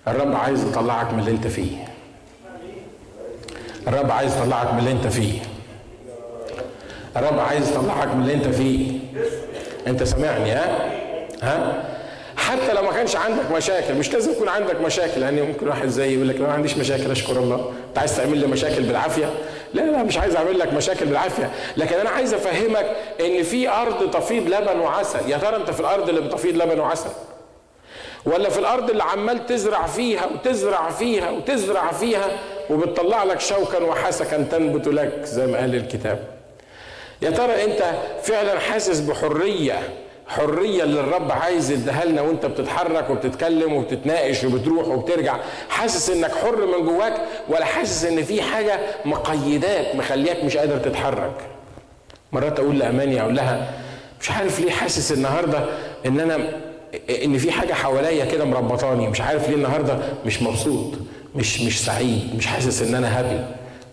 الرب 0.08 0.34
عايز 0.36 0.64
يطلعك 0.68 1.12
من 1.12 1.18
اللي 1.18 1.30
انت 1.30 1.46
فيه. 1.46 1.88
الرب 3.88 4.10
عايز 4.10 4.36
يطلعك 4.36 4.72
من 4.72 4.78
اللي 4.78 4.90
انت 4.92 5.06
فيه. 5.06 5.38
الرب 7.16 7.38
عايز 7.38 7.70
يطلعك 7.70 8.08
من 8.14 8.22
اللي 8.22 8.34
انت 8.34 8.48
فيه. 8.48 8.98
انت 9.86 10.02
سامعني 10.02 10.52
ها؟ 10.52 10.90
ها؟ 11.42 11.84
حتى 12.36 12.72
لو 12.72 12.82
ما 12.82 12.92
كانش 12.92 13.16
عندك 13.16 13.50
مشاكل 13.56 13.94
مش 13.94 14.12
لازم 14.12 14.32
يكون 14.32 14.48
عندك 14.48 14.80
مشاكل 14.80 15.22
يعني 15.22 15.42
ممكن 15.42 15.68
واحد 15.68 15.88
زي 15.88 16.14
يقول 16.14 16.28
لك 16.28 16.40
ما 16.40 16.52
عنديش 16.52 16.76
مشاكل 16.76 17.10
أشكر 17.10 17.32
الله. 17.36 17.72
أنت 17.88 17.98
عايز 17.98 18.16
تعمل 18.16 18.38
لي 18.38 18.46
مشاكل 18.46 18.82
بالعافية؟ 18.82 19.30
لا 19.74 19.82
لا 19.82 20.02
مش 20.02 20.18
عايز 20.18 20.36
أعمل 20.36 20.58
لك 20.58 20.72
مشاكل 20.72 21.06
بالعافية. 21.06 21.50
لكن 21.76 21.94
أنا 21.96 22.10
عايز 22.10 22.34
أفهمك 22.34 22.86
إن 23.20 23.42
في 23.42 23.68
أرض 23.68 24.10
تفيض 24.10 24.48
لبن 24.48 24.80
وعسل. 24.80 25.30
يا 25.30 25.36
ترى 25.38 25.56
أنت 25.56 25.70
في 25.70 25.80
الأرض 25.80 26.08
اللي 26.08 26.20
بتفيض 26.20 26.56
لبن 26.56 26.80
وعسل؟ 26.80 27.10
ولا 28.26 28.48
في 28.48 28.58
الأرض 28.58 28.90
اللي 28.90 29.02
عمال 29.02 29.46
تزرع 29.46 29.86
فيها 29.86 30.26
وتزرع 30.26 30.90
فيها 30.90 31.30
وتزرع 31.30 31.92
فيها 31.92 32.26
وبتطلع 32.70 33.24
لك 33.24 33.40
شوكا 33.40 33.78
وحسكا 33.82 34.42
تنبت 34.42 34.88
لك 34.88 35.20
زي 35.24 35.46
ما 35.46 35.58
قال 35.58 35.74
الكتاب. 35.74 36.18
يا 37.22 37.30
ترى 37.30 37.64
أنت 37.64 37.82
فعلا 38.22 38.58
حاسس 38.58 39.00
بحرية 39.00 39.78
حرية 40.28 40.82
اللي 40.82 41.00
الرب 41.00 41.32
عايز 41.32 41.70
يديها 41.70 42.04
لنا 42.04 42.22
وأنت 42.22 42.46
بتتحرك 42.46 43.10
وبتتكلم 43.10 43.72
وبتتناقش 43.72 44.44
وبتروح 44.44 44.88
وبترجع؟ 44.88 45.36
حاسس 45.68 46.10
إنك 46.10 46.30
حر 46.34 46.66
من 46.66 46.86
جواك 46.86 47.14
ولا 47.48 47.64
حاسس 47.64 48.04
إن 48.04 48.22
في 48.24 48.42
حاجة 48.42 48.78
مقيدات 49.04 49.94
مخلياك 49.96 50.44
مش 50.44 50.56
قادر 50.56 50.78
تتحرك؟ 50.78 51.32
مرات 52.32 52.60
أقول 52.60 52.78
لأماني 52.78 53.20
أقول 53.20 53.36
لها 53.36 53.70
مش 54.20 54.30
عارف 54.30 54.60
ليه 54.60 54.70
حاسس 54.70 55.12
النهارده 55.12 55.64
إن 56.06 56.20
أنا 56.20 56.38
إن 57.24 57.38
في 57.38 57.52
حاجة 57.52 57.72
حواليا 57.72 58.24
كده 58.24 58.44
مربطاني 58.44 59.08
مش 59.08 59.20
عارف 59.20 59.48
ليه 59.48 59.56
النهارده 59.56 59.98
مش 60.26 60.42
مبسوط. 60.42 60.94
مش 61.34 61.60
مش 61.60 61.84
سعيد 61.84 62.34
مش 62.38 62.46
حاسس 62.46 62.82
إن 62.82 62.94
أنا 62.94 63.18
هابي. 63.18 63.44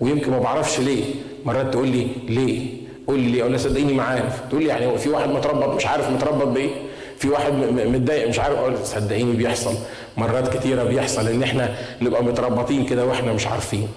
ويمكن 0.01 0.31
ما 0.31 0.39
بعرفش 0.39 0.79
ليه. 0.79 1.03
مرات 1.45 1.73
تقول 1.73 1.87
لي 1.87 2.07
ليه؟ 2.29 2.67
قول 3.07 3.19
لي 3.19 3.41
أقول 3.41 3.59
صدقيني 3.59 3.93
ما 3.93 4.03
عارف. 4.03 4.41
تقول 4.49 4.63
لي 4.63 4.69
يعني 4.69 4.97
في 4.97 5.09
واحد 5.09 5.29
متربط 5.29 5.75
مش 5.75 5.85
عارف 5.87 6.09
متربط 6.09 6.47
بإيه. 6.47 6.69
في 7.17 7.29
واحد 7.29 7.53
متضايق 7.53 8.27
مش 8.29 8.39
عارف. 8.39 8.57
أقول 8.57 8.77
صدقيني 8.85 9.33
بيحصل. 9.33 9.73
مرات 10.17 10.57
كتيرة 10.57 10.83
بيحصل 10.83 11.27
إن 11.27 11.43
إحنا 11.43 11.75
نبقى 12.01 12.23
متربطين 12.23 12.85
كده 12.85 13.05
وإحنا 13.05 13.33
مش 13.33 13.47
عارفين. 13.47 13.87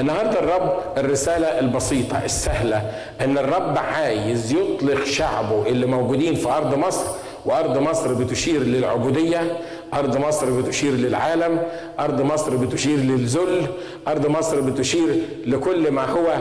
النهارده 0.00 0.38
الرب 0.40 0.76
الرسالة 0.98 1.46
البسيطة 1.58 2.24
السهلة 2.24 2.90
إن 3.20 3.38
الرب 3.38 3.78
عايز 3.78 4.52
يطلق 4.52 5.04
شعبه 5.04 5.66
اللي 5.66 5.86
موجودين 5.86 6.34
في 6.34 6.48
أرض 6.48 6.74
مصر 6.74 7.04
وأرض 7.44 7.78
مصر 7.78 8.14
بتشير 8.14 8.60
للعبودية 8.62 9.56
أرض 9.94 10.16
مصر 10.16 10.60
بتشير 10.60 10.92
للعالم 10.92 11.62
أرض 12.00 12.20
مصر 12.20 12.56
بتشير 12.56 12.96
للذل 12.96 13.66
أرض 14.08 14.26
مصر 14.26 14.60
بتشير 14.60 15.22
لكل 15.46 15.90
ما 15.90 16.04
هو 16.04 16.36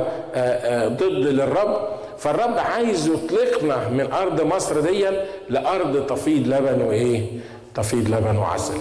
ضد 0.88 1.27
للرب. 1.27 1.88
فالرب 2.17 2.57
عايز 2.57 3.07
يطلقنا 3.07 3.89
من 3.89 4.12
أرض 4.12 4.41
مصر 4.41 4.79
دي 4.79 5.07
لأرض 5.50 6.05
تفيض 6.05 6.47
لبن 6.47 6.81
وإيه؟ 6.81 7.25
تفيض 7.75 8.09
لبن 8.09 8.38
وعسل. 8.38 8.73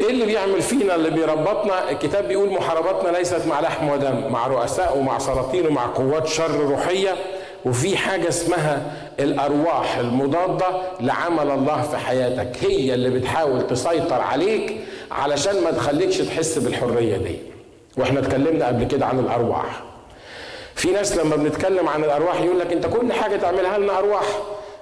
إيه 0.00 0.10
اللي 0.10 0.26
بيعمل 0.26 0.62
فينا 0.62 0.94
اللي 0.94 1.10
بيربطنا؟ 1.10 1.90
الكتاب 1.90 2.28
بيقول 2.28 2.50
محارباتنا 2.50 3.18
ليست 3.18 3.46
مع 3.46 3.60
لحم 3.60 3.88
ودم 3.88 4.32
مع 4.32 4.46
رؤساء 4.46 4.98
ومع 4.98 5.18
سلاطين 5.18 5.66
ومع 5.66 5.86
قوات 5.86 6.26
شر 6.26 6.60
روحية. 6.60 7.14
وفي 7.64 7.96
حاجة 7.96 8.28
اسمها 8.28 8.82
الأرواح 9.20 9.96
المضادة 9.98 10.66
لعمل 11.00 11.50
الله 11.50 11.82
في 11.82 11.96
حياتك. 11.96 12.56
هي 12.64 12.94
اللي 12.94 13.10
بتحاول 13.10 13.66
تسيطر 13.66 14.20
عليك 14.20 14.76
علشان 15.10 15.64
ما 15.64 15.70
تخليكش 15.70 16.18
تحس 16.18 16.58
بالحرية 16.58 17.16
دي. 17.16 17.36
وإحنا 17.98 18.20
اتكلمنا 18.20 18.66
قبل 18.66 18.84
كده 18.84 19.06
عن 19.06 19.18
الأرواح. 19.18 19.82
في 20.74 20.90
ناس 20.90 21.16
لما 21.16 21.36
بنتكلم 21.36 21.88
عن 21.88 22.04
الأرواح 22.04 22.40
يقول 22.40 22.58
لك 22.60 22.72
أنت 22.72 22.86
كل 22.86 23.12
حاجة 23.12 23.36
تعملها 23.36 23.78
لنا 23.78 23.98
أرواح. 23.98 24.24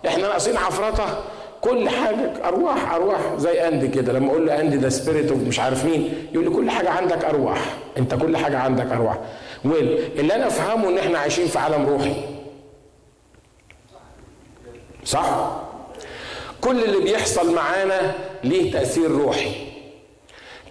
إحنا 0.06 0.22
ناقصين 0.22 0.56
عفرطة. 0.56 1.18
كل 1.60 1.88
حاجة 1.88 2.32
أرواح 2.44 2.92
أرواح. 2.94 3.20
زي 3.36 3.68
أندي 3.68 3.88
كده 3.88 4.12
لما 4.12 4.30
أقول 4.30 4.46
له 4.46 4.60
أندي 4.60 4.76
ده 4.76 4.88
spirit 4.88 5.30
of 5.30 5.40
مش 5.40 5.60
عارف 5.60 5.84
مين 5.84 6.14
يقول 6.32 6.44
لي 6.44 6.50
كل 6.50 6.70
حاجة 6.70 6.90
عندك 6.90 7.24
أرواح. 7.24 7.58
أنت 7.98 8.14
كل 8.14 8.36
حاجة 8.36 8.58
عندك 8.58 8.92
أرواح. 8.92 9.18
well 9.64 9.98
اللي 10.18 10.34
أنا 10.34 10.46
أفهمه 10.46 10.88
إن 10.88 10.98
إحنا 10.98 11.18
عايشين 11.18 11.46
في 11.46 11.58
عالم 11.58 11.86
روحي. 11.86 12.12
صح؟ 15.04 15.50
كل 16.60 16.84
اللي 16.84 17.00
بيحصل 17.00 17.54
معانا 17.54 18.14
ليه 18.44 18.72
تأثير 18.72 19.10
روحي. 19.10 19.50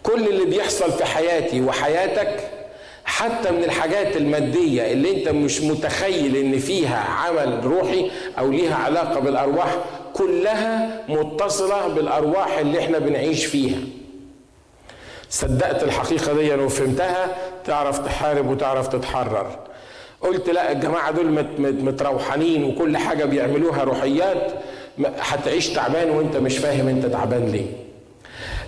كل 0.04 0.28
اللي 0.28 0.46
بيحصل 0.46 0.92
في 0.92 1.06
حياتي 1.06 1.62
وحياتك 1.62 2.50
حتى 3.06 3.52
من 3.52 3.64
الحاجات 3.64 4.18
المادية 4.18 4.92
اللي 4.92 5.12
انت 5.18 5.30
مش 5.30 5.62
متخيل 5.62 6.36
ان 6.36 6.60
فيها 6.60 6.98
عمل 7.00 7.66
روحي 7.66 8.12
أو 8.40 8.52
ليها 8.52 8.76
علاقة 8.76 9.20
بالأرواح 9.20 9.76
كلها 10.14 11.02
متصلة 11.10 11.88
بالأرواح 11.88 12.58
اللي 12.58 12.80
إحنا 12.80 13.00
بنعيش 13.00 13.46
فيها. 13.46 13.80
صدقت 15.30 15.84
الحقيقة 15.84 16.34
دي 16.34 16.54
وفهمتها 16.54 17.28
تعرف 17.66 18.00
تحارب 18.00 18.50
وتعرف 18.50 18.88
تتحرر. 18.88 19.60
قلت 20.22 20.50
لا 20.50 20.72
الجماعة 20.72 21.12
دول 21.12 21.46
متروحانين 21.60 22.64
وكل 22.64 22.98
حاجة 22.98 23.26
بيعملوها 23.26 23.84
روحيات 23.84 24.52
هتعيش 25.20 25.70
تعبان 25.70 26.10
وانت 26.10 26.38
مش 26.38 26.58
فاهم 26.58 26.88
انت 26.88 27.06
تعبان 27.06 27.46
ليه. 27.46 27.66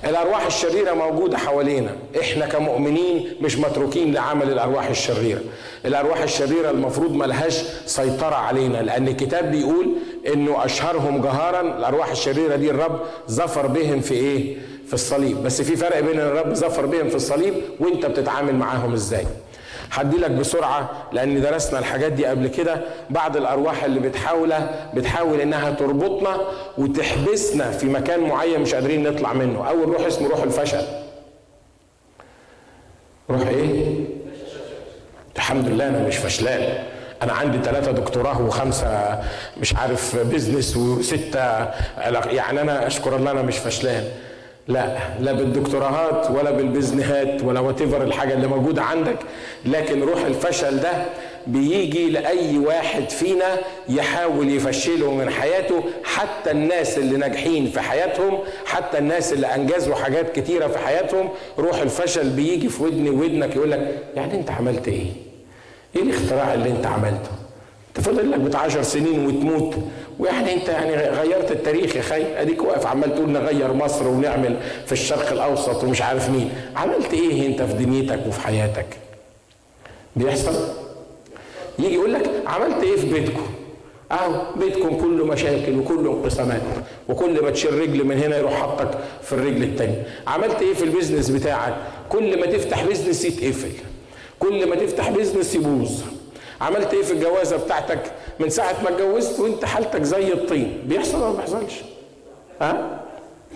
الأرواح 0.10 0.46
الشريرة 0.46 0.94
موجودة 0.94 1.38
حوالينا. 1.38 1.96
إحنا 2.22 2.46
كمؤمنين 2.46 3.34
مش 3.42 3.58
متروكين 3.58 4.14
لعمل 4.14 4.52
الأرواح 4.52 4.88
الشريرة. 4.90 5.42
الأرواح 5.86 6.22
الشريرة 6.22 6.70
المفروض 6.70 7.12
ملهاش 7.12 7.64
سيطرة 7.86 8.36
علينا 8.36 8.78
لأن 8.78 9.08
الكتاب 9.08 9.52
بيقول 9.52 9.88
إنه 10.34 10.66
أشهرهم 10.66 11.22
جهارا. 11.22 11.62
الأرواح 11.62 12.12
الشريرة 12.12 12.56
دي 12.56 12.70
الرب 12.72 13.00
ظفر 13.32 13.68
بهم 13.68 14.02
في 14.02 14.14
إيه؟ 14.14 14.58
في 14.88 14.94
الصليب. 14.94 15.44
بس 15.44 15.62
في 15.62 15.76
فرق 15.76 16.00
بين 16.00 16.20
الرب 16.20 16.54
ظفر 16.54 16.86
بهم 16.86 17.10
في 17.10 17.16
الصليب 17.16 17.54
وانت 17.80 18.06
بتتعامل 18.06 18.56
معاهم 18.56 18.94
إزاي؟ 18.94 19.26
هدي 19.94 20.18
لك 20.18 20.32
بسرعة 20.32 20.90
لأن 21.12 21.42
درسنا 21.42 21.80
الحاجات 21.80 22.12
دي 22.12 22.26
قبل 22.26 22.48
كده. 22.48 22.82
بعض 23.10 23.38
الأرواح 23.38 23.84
اللي 23.84 24.00
بتحاول 24.00 24.54
بتحاول 24.94 25.42
إنها 25.42 25.72
تربطنا 25.72 26.38
وتحبسنا 26.78 27.72
في 27.72 27.86
مكان 27.86 28.20
معين 28.20 28.60
مش 28.62 28.74
قادرين 28.74 29.04
نطلع 29.04 29.34
منه. 29.34 29.70
أول 29.70 29.90
روح 29.90 30.06
اسمه 30.06 30.28
روح 30.30 30.44
الفشل. 30.44 30.82
روح 33.30 33.48
إيه؟ 33.48 34.06
الحمد 35.36 35.68
لله 35.68 35.88
أنا 35.88 36.08
مش 36.08 36.18
فشلان. 36.18 36.84
أنا 37.24 37.34
عندي 37.34 37.58
ثلاثة 37.64 37.92
دكتوراه 37.92 38.42
وخمسة 38.42 39.20
مش 39.58 39.76
عارف 39.76 40.16
بيزنس 40.16 40.78
وستة 40.78 41.40
يعني 42.32 42.62
أنا 42.62 42.88
أشكر 42.88 43.16
الله 43.16 43.32
أنا 43.32 43.42
مش 43.42 43.58
فشلان. 43.58 44.04
لا 44.68 44.98
لا 45.20 45.32
بالدكتوراهات 45.32 46.32
ولا 46.32 46.52
بالبزنهات 46.52 47.44
ولا 47.44 47.60
وات 47.60 47.82
الحاجة 47.82 48.34
اللي 48.34 48.48
موجودة 48.48 48.82
عندك 48.82 49.18
لكن 49.66 50.04
روح 50.04 50.26
الفشل 50.26 50.80
ده 50.80 50.92
بيجي 51.48 52.10
لأي 52.10 52.58
واحد 52.58 53.10
فينا 53.10 53.58
يحاول 53.90 54.50
يفشله 54.50 55.12
من 55.14 55.30
حياته 55.30 55.84
حتى 56.04 56.52
الناس 56.52 56.98
اللي 56.98 57.18
ناجحين 57.18 57.66
في 57.72 57.82
حياتهم 57.82 58.40
حتى 58.66 58.98
الناس 58.98 59.34
اللي 59.34 59.48
أنجزوا 59.48 59.96
حاجات 59.96 60.40
كتيرة 60.40 60.68
في 60.68 60.78
حياتهم 60.78 61.30
روح 61.60 61.82
الفشل 61.82 62.30
بيجي 62.30 62.70
في 62.70 62.84
ودني 62.84 63.10
ودنك 63.10 63.56
يقول 63.56 63.72
لك 63.72 64.04
يعني 64.16 64.34
أنت 64.34 64.52
عملت 64.52 64.88
إيه؟ 64.88 65.06
إيه 65.96 66.02
الاختراع 66.02 66.54
اللي 66.54 66.70
أنت 66.70 66.86
عملته؟ 66.86 67.30
تفضل 67.96 68.32
لك 68.32 68.40
بتاع 68.40 68.60
10 68.62 68.82
سنين 68.82 69.26
وتموت 69.26 69.76
ويعني 70.20 70.54
انت 70.54 70.70
يعني 70.70 70.96
غيرت 70.96 71.52
التاريخ 71.52 71.96
يا 71.96 72.02
خي. 72.02 72.42
اديك 72.42 72.64
واقف 72.64 72.86
عمال 72.88 73.16
تقول 73.16 73.30
نغير 73.30 73.74
مصر 73.74 74.08
ونعمل 74.08 74.58
في 74.86 74.92
الشرق 74.92 75.32
الأوسط 75.32 75.84
ومش 75.84 76.02
عارف 76.02 76.30
مين. 76.30 76.50
عملت 76.76 77.14
إيه 77.14 77.48
انت 77.48 77.62
في 77.62 77.74
دنيتك 77.74 78.20
وفي 78.28 78.40
حياتك؟ 78.42 78.86
بيحصل؟ 80.16 80.56
يجي 81.80 81.94
يقول 81.94 82.14
لك 82.14 82.30
عملت 82.48 82.84
إيه 82.84 82.96
في 82.96 83.14
بيتكم؟ 83.14 83.48
اهو 84.12 84.42
بيتكم 84.56 84.98
كله 84.98 85.26
مشاكل 85.26 85.78
وكله 85.80 86.12
انقسامات 86.12 86.62
وكل 87.10 87.44
ما 87.44 87.50
تشيل 87.50 87.80
رجل 87.80 88.04
من 88.06 88.20
هنا 88.24 88.38
يروح 88.38 88.54
حطك 88.62 88.90
في 89.24 89.34
الرجل 89.34 89.64
التانية 89.64 90.04
عملت 90.28 90.62
إيه 90.62 90.74
في 90.74 90.84
ال 90.84 90.89
business 90.89 91.30
بتاعك؟ 91.30 91.74
كل 92.10 92.40
ما 92.40 92.46
تفتح 92.46 92.84
business 92.86 93.26
يتقفل. 93.26 93.72
كل 94.40 94.70
ما 94.70 94.76
تفتح 94.76 95.10
business 95.10 95.56
يبوظ. 95.56 95.92
عملت 96.62 96.94
إيه 96.94 97.02
في 97.04 97.14
الجوازة 97.14 97.58
بتاعتك؟ 97.58 98.00
من 98.40 98.50
ساعة 98.50 98.76
ما 98.84 98.90
اتجوزت 98.90 99.40
وانت 99.40 99.66
حالتك 99.66 100.04
زي 100.04 100.34
الطين. 100.34 100.82
بيحصل 100.86 101.18
ولا 101.18 101.30
ما 101.32 101.36
بيحصلش؟ 101.38 101.74
ها؟ 102.62 103.00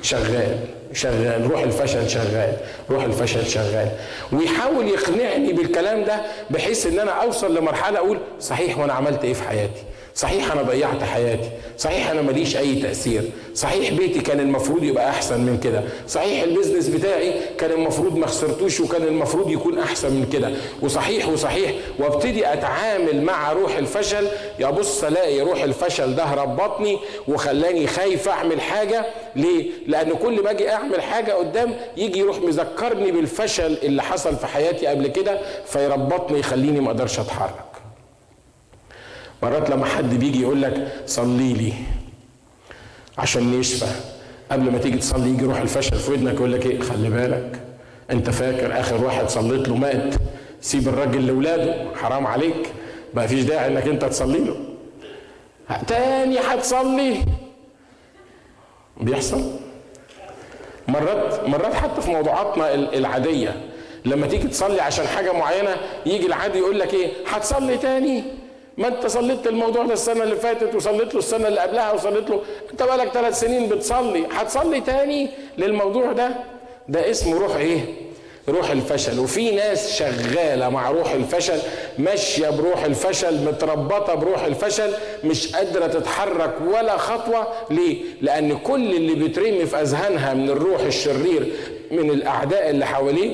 شغال 0.02 0.58
شغال. 0.94 1.52
روح 1.52 1.62
الفشل 1.62 2.10
شغال 2.10 2.54
روح 2.90 3.04
الفشل 3.04 3.48
شغال. 3.48 3.88
ويحاول 4.32 4.88
يقنعني 4.88 5.54
بالكلام 5.54 6.04
ده 6.04 6.22
بحيث 6.50 6.88
إن 6.88 7.00
أنا 7.00 7.12
أوصل 7.12 7.58
لمرحلة 7.58 7.98
أقول 7.98 8.18
صحيح 8.40 8.78
وأنا 8.78 8.94
عملت 8.94 9.24
إيه 9.24 9.34
في 9.34 9.44
حياتي. 9.44 9.84
صحيح 10.18 10.52
أنا 10.52 10.62
ضيعت 10.62 11.04
حياتي. 11.04 11.50
صحيح 11.78 12.10
أنا 12.10 12.22
ماليش 12.22 12.58
أي 12.58 12.76
تأثير. 12.76 13.24
صحيح 13.56 13.94
بيتي 13.94 14.20
كان 14.20 14.40
المفروض 14.40 14.84
يبقى 14.84 15.10
أحسن 15.10 15.40
من 15.42 15.60
كده. 15.64 15.84
صحيح 16.08 16.44
البيزنس 16.44 16.88
بتاعي 16.88 17.34
كان 17.58 17.72
المفروض 17.72 18.18
ما 18.18 18.28
خسرتوش 18.28 18.80
وكان 18.80 19.04
المفروض 19.04 19.52
يكون 19.52 19.80
أحسن 19.80 20.12
من 20.12 20.30
كده. 20.34 20.52
وصحيح 20.82 21.30
وصحيح 21.30 21.72
وابتدي 22.00 22.54
أتعامل 22.54 23.22
مع 23.22 23.52
روح 23.54 23.76
الفشل. 23.78 24.28
يبص 24.60 25.04
ألاقي 25.04 25.42
روح 25.42 25.64
الفشل 25.64 26.16
ده 26.16 26.34
ربطني 26.34 27.00
وخلاني 27.28 27.88
خايف 27.88 28.30
أعمل 28.30 28.62
حاجة. 28.62 29.06
ليه؟ 29.36 29.70
لأن 29.88 30.14
كل 30.14 30.44
ما 30.44 30.52
أجي 30.52 30.70
أعمل 30.72 31.02
حاجة 31.02 31.32
قدام 31.32 31.74
يجي 31.98 32.20
يروح 32.20 32.40
مذكرني 32.42 33.12
بالفشل 33.12 33.78
اللي 33.84 34.04
حصل 34.04 34.36
في 34.36 34.48
حياتي 34.48 34.88
قبل 34.88 35.08
كده 35.08 35.40
فيربطني 35.66 36.40
يخليني 36.40 36.80
ما 36.80 36.88
أقدرش 36.88 37.20
أتحرك. 37.20 37.67
مرات 39.44 39.70
لما 39.70 39.86
حد 39.86 40.14
بيجي 40.20 40.42
يقول 40.42 40.62
لك 40.62 41.02
صلي 41.06 41.54
لي 41.54 41.74
عشان 43.18 43.54
يشفى. 43.60 43.92
قبل 44.52 44.72
ما 44.72 44.78
تيجي 44.78 44.98
تصلي 44.98 45.30
يجي 45.30 45.46
روح 45.46 45.58
الفشل 45.62 45.96
في 45.96 46.12
ودنك 46.12 46.34
يقول 46.34 46.54
لك 46.54 46.66
إيه؟ 46.66 46.82
خلي 46.82 47.10
بالك. 47.10 47.60
أنت 48.12 48.30
فاكر 48.30 48.80
آخر 48.80 49.04
واحد 49.04 49.30
صليت 49.30 49.68
له 49.68 49.76
مات؟ 49.76 50.16
سيب 50.62 50.88
الراجل 50.88 51.28
لأولاده. 51.28 51.96
حرام 51.96 52.28
عليك. 52.28 52.72
ما 53.14 53.28
فيش 53.28 53.44
داعي 53.44 53.68
إنك 53.68 53.88
أنت 53.88 54.06
تصلي 54.06 54.40
له. 54.40 54.56
تاني 55.88 56.40
هتصلي 56.40 57.26
بيحصل. 59.02 59.52
مرات 60.88 61.50
مرات 61.50 61.74
حتى 61.74 62.02
في 62.02 62.12
موضوعاتنا 62.12 62.74
العادية. 62.74 63.62
لما 64.06 64.28
تيجي 64.28 64.48
تصلي 64.48 64.82
عشان 64.82 65.08
حاجة 65.08 65.32
معينة 65.32 65.76
يجي 66.06 66.28
العادي 66.28 66.58
يقول 66.58 66.80
لك 66.80 66.94
إيه؟ 66.94 67.12
هتصلي 67.28 67.78
تاني. 67.78 68.24
ما 68.78 68.88
انت 68.88 69.08
صليت 69.08 69.48
الموضوع 69.48 69.86
ده 69.86 69.94
السنة 69.94 70.24
اللي 70.24 70.36
فاتت 70.36 70.76
وصليت 70.76 71.14
له 71.14 71.20
السنة 71.20 71.48
اللي 71.48 71.60
قبلها 71.60 71.92
وصليت 71.92 72.30
له 72.30 72.42
انت 72.72 72.84
بقالك 72.84 73.12
ثلاث 73.14 73.40
سنين 73.40 73.70
بتصلي 73.70 74.26
هتصلي 74.32 74.82
تاني 74.82 75.30
للموضوع 75.58 76.12
ده؟ 76.12 76.30
ده 76.90 77.10
اسمه 77.12 77.38
روح 77.40 77.56
إيه؟ 77.56 77.80
روح 78.50 78.70
الفشل. 78.72 79.20
وفي 79.20 79.52
ناس 79.52 79.96
شغالة 80.00 80.70
مع 80.70 80.92
روح 80.92 81.12
الفشل 81.12 81.60
ماشية 82.00 82.50
بروح 82.50 82.84
الفشل 82.84 83.46
متربطة 83.46 84.14
بروح 84.14 84.44
الفشل 84.44 84.92
مش 85.24 85.56
قادرة 85.56 85.88
تتحرك 85.88 86.54
ولا 86.68 86.98
خطوة. 86.98 87.48
ليه؟ 87.70 88.04
لأن 88.22 88.58
كل 88.58 88.92
اللي 88.96 89.16
بيترمي 89.16 89.66
في 89.66 89.82
أذهانها 89.82 90.34
من 90.34 90.50
الروح 90.50 90.82
الشرير 90.82 91.54
من 91.92 92.10
الأعداء 92.12 92.70
اللي 92.70 92.86
حواليه 92.86 93.34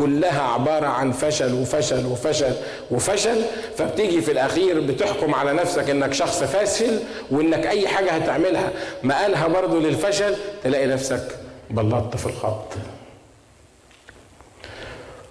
كلها 0.00 0.42
عبارة 0.42 0.86
عن 0.86 1.12
فشل 1.12 1.54
وفشل 1.54 2.06
وفشل 2.06 2.52
وفشل 2.90 3.42
فبتيجي 3.78 4.20
في 4.20 4.32
الأخير 4.32 4.80
بتحكم 4.80 5.34
على 5.34 5.52
نفسك 5.52 5.90
إنك 5.90 6.12
شخص 6.12 6.42
فاشل 6.42 6.98
وإنك 7.30 7.66
أي 7.66 7.88
حاجة 7.88 8.10
هتعملها. 8.10 8.70
مقالها 9.02 9.46
برضو 9.48 9.78
للفشل 9.80 10.34
تلاقي 10.64 10.86
نفسك 10.86 11.22
بلطت 11.70 12.16
في 12.16 12.26
الخط. 12.26 12.72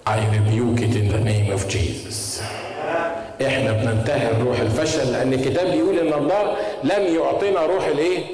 I 0.08 0.18
rebuke 0.34 0.80
it 0.80 0.94
in 0.96 1.08
the 1.14 1.22
name 1.30 1.58
of 1.58 1.68
Jesus. 1.68 2.42
إحنا 3.46 3.72
بننتهر 3.72 4.42
روح 4.42 4.60
الفشل 4.60 5.12
لأن 5.12 5.32
الكتاب 5.32 5.66
بيقول 5.70 5.98
إن 5.98 6.12
الله 6.12 6.56
لم 6.84 7.14
يعطينا 7.14 7.66
روح 7.66 7.86
الإيه؟ 7.86 8.24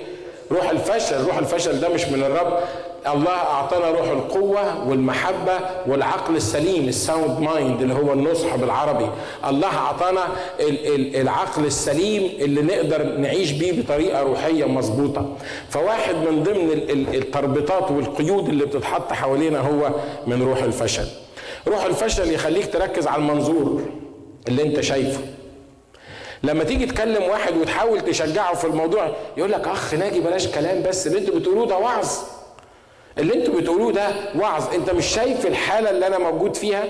روح 0.53 0.71
الفشل. 0.71 1.25
روح 1.25 1.39
الفشل 1.39 1.81
ده 1.81 1.89
مش 1.89 2.05
من 2.05 2.23
الرب. 2.23 2.59
الله 3.07 3.31
أعطانا 3.31 3.91
روح 3.91 4.09
القوة 4.09 4.89
والمحبة 4.89 5.59
والعقل 5.87 6.37
السليم 6.37 6.89
ال 6.89 6.97
sound 6.97 7.39
mind 7.41 7.83
اللي 7.83 7.95
هو 7.95 8.13
النصح 8.13 8.57
بالعربي. 8.57 9.09
الله 9.49 9.77
أعطانا 9.77 10.29
العقل 11.21 11.65
السليم 11.65 12.23
اللي 12.39 12.63
نقدر 12.63 13.05
نعيش 13.05 13.51
بيه 13.51 13.83
بطريقة 13.83 14.23
روحية 14.23 14.65
مظبوطة. 14.65 15.37
فواحد 15.69 16.15
من 16.15 16.43
ضمن 16.43 16.71
التربيطات 17.15 17.91
والقيود 17.91 18.49
اللي 18.49 18.67
بتتحط 18.67 19.13
حوالينا 19.13 19.61
هو 19.61 19.91
من 20.27 20.43
روح 20.43 20.63
الفشل. 20.63 21.07
روح 21.69 21.85
الفشل 21.85 22.33
يخليك 22.33 22.73
تركز 22.73 23.07
على 23.07 23.23
المنظور 23.23 23.83
اللي 24.49 24.63
انت 24.63 24.81
شايفه. 24.81 25.21
لما 26.43 26.65
تيجي 26.65 26.87
تكلم 26.87 27.23
واحد 27.23 27.57
وتحاول 27.57 28.01
تشجعه 28.01 28.55
في 28.55 28.67
الموضوع 28.67 29.13
يقول 29.37 29.53
لك 29.53 29.69
أخ 29.69 29.95
ناجي 29.95 30.21
بلاش 30.21 30.49
كلام 30.49 30.83
بس 30.83 31.07
اللي 31.07 31.19
أنتوا 31.19 31.35
بتقولوه 31.35 31.67
ده 31.67 31.79
وعظ. 31.79 32.09
اللي 33.19 33.35
أنتوا 33.35 33.61
بتقولوه 33.61 33.93
ده 33.93 34.09
وعظ. 34.39 34.75
انت 34.75 34.91
مش 34.91 35.07
شايف 35.07 35.47
الحالة 35.47 35.91
اللي 35.91 36.07
أنا 36.07 36.19
موجود 36.19 36.57
فيها؟ 36.57 36.85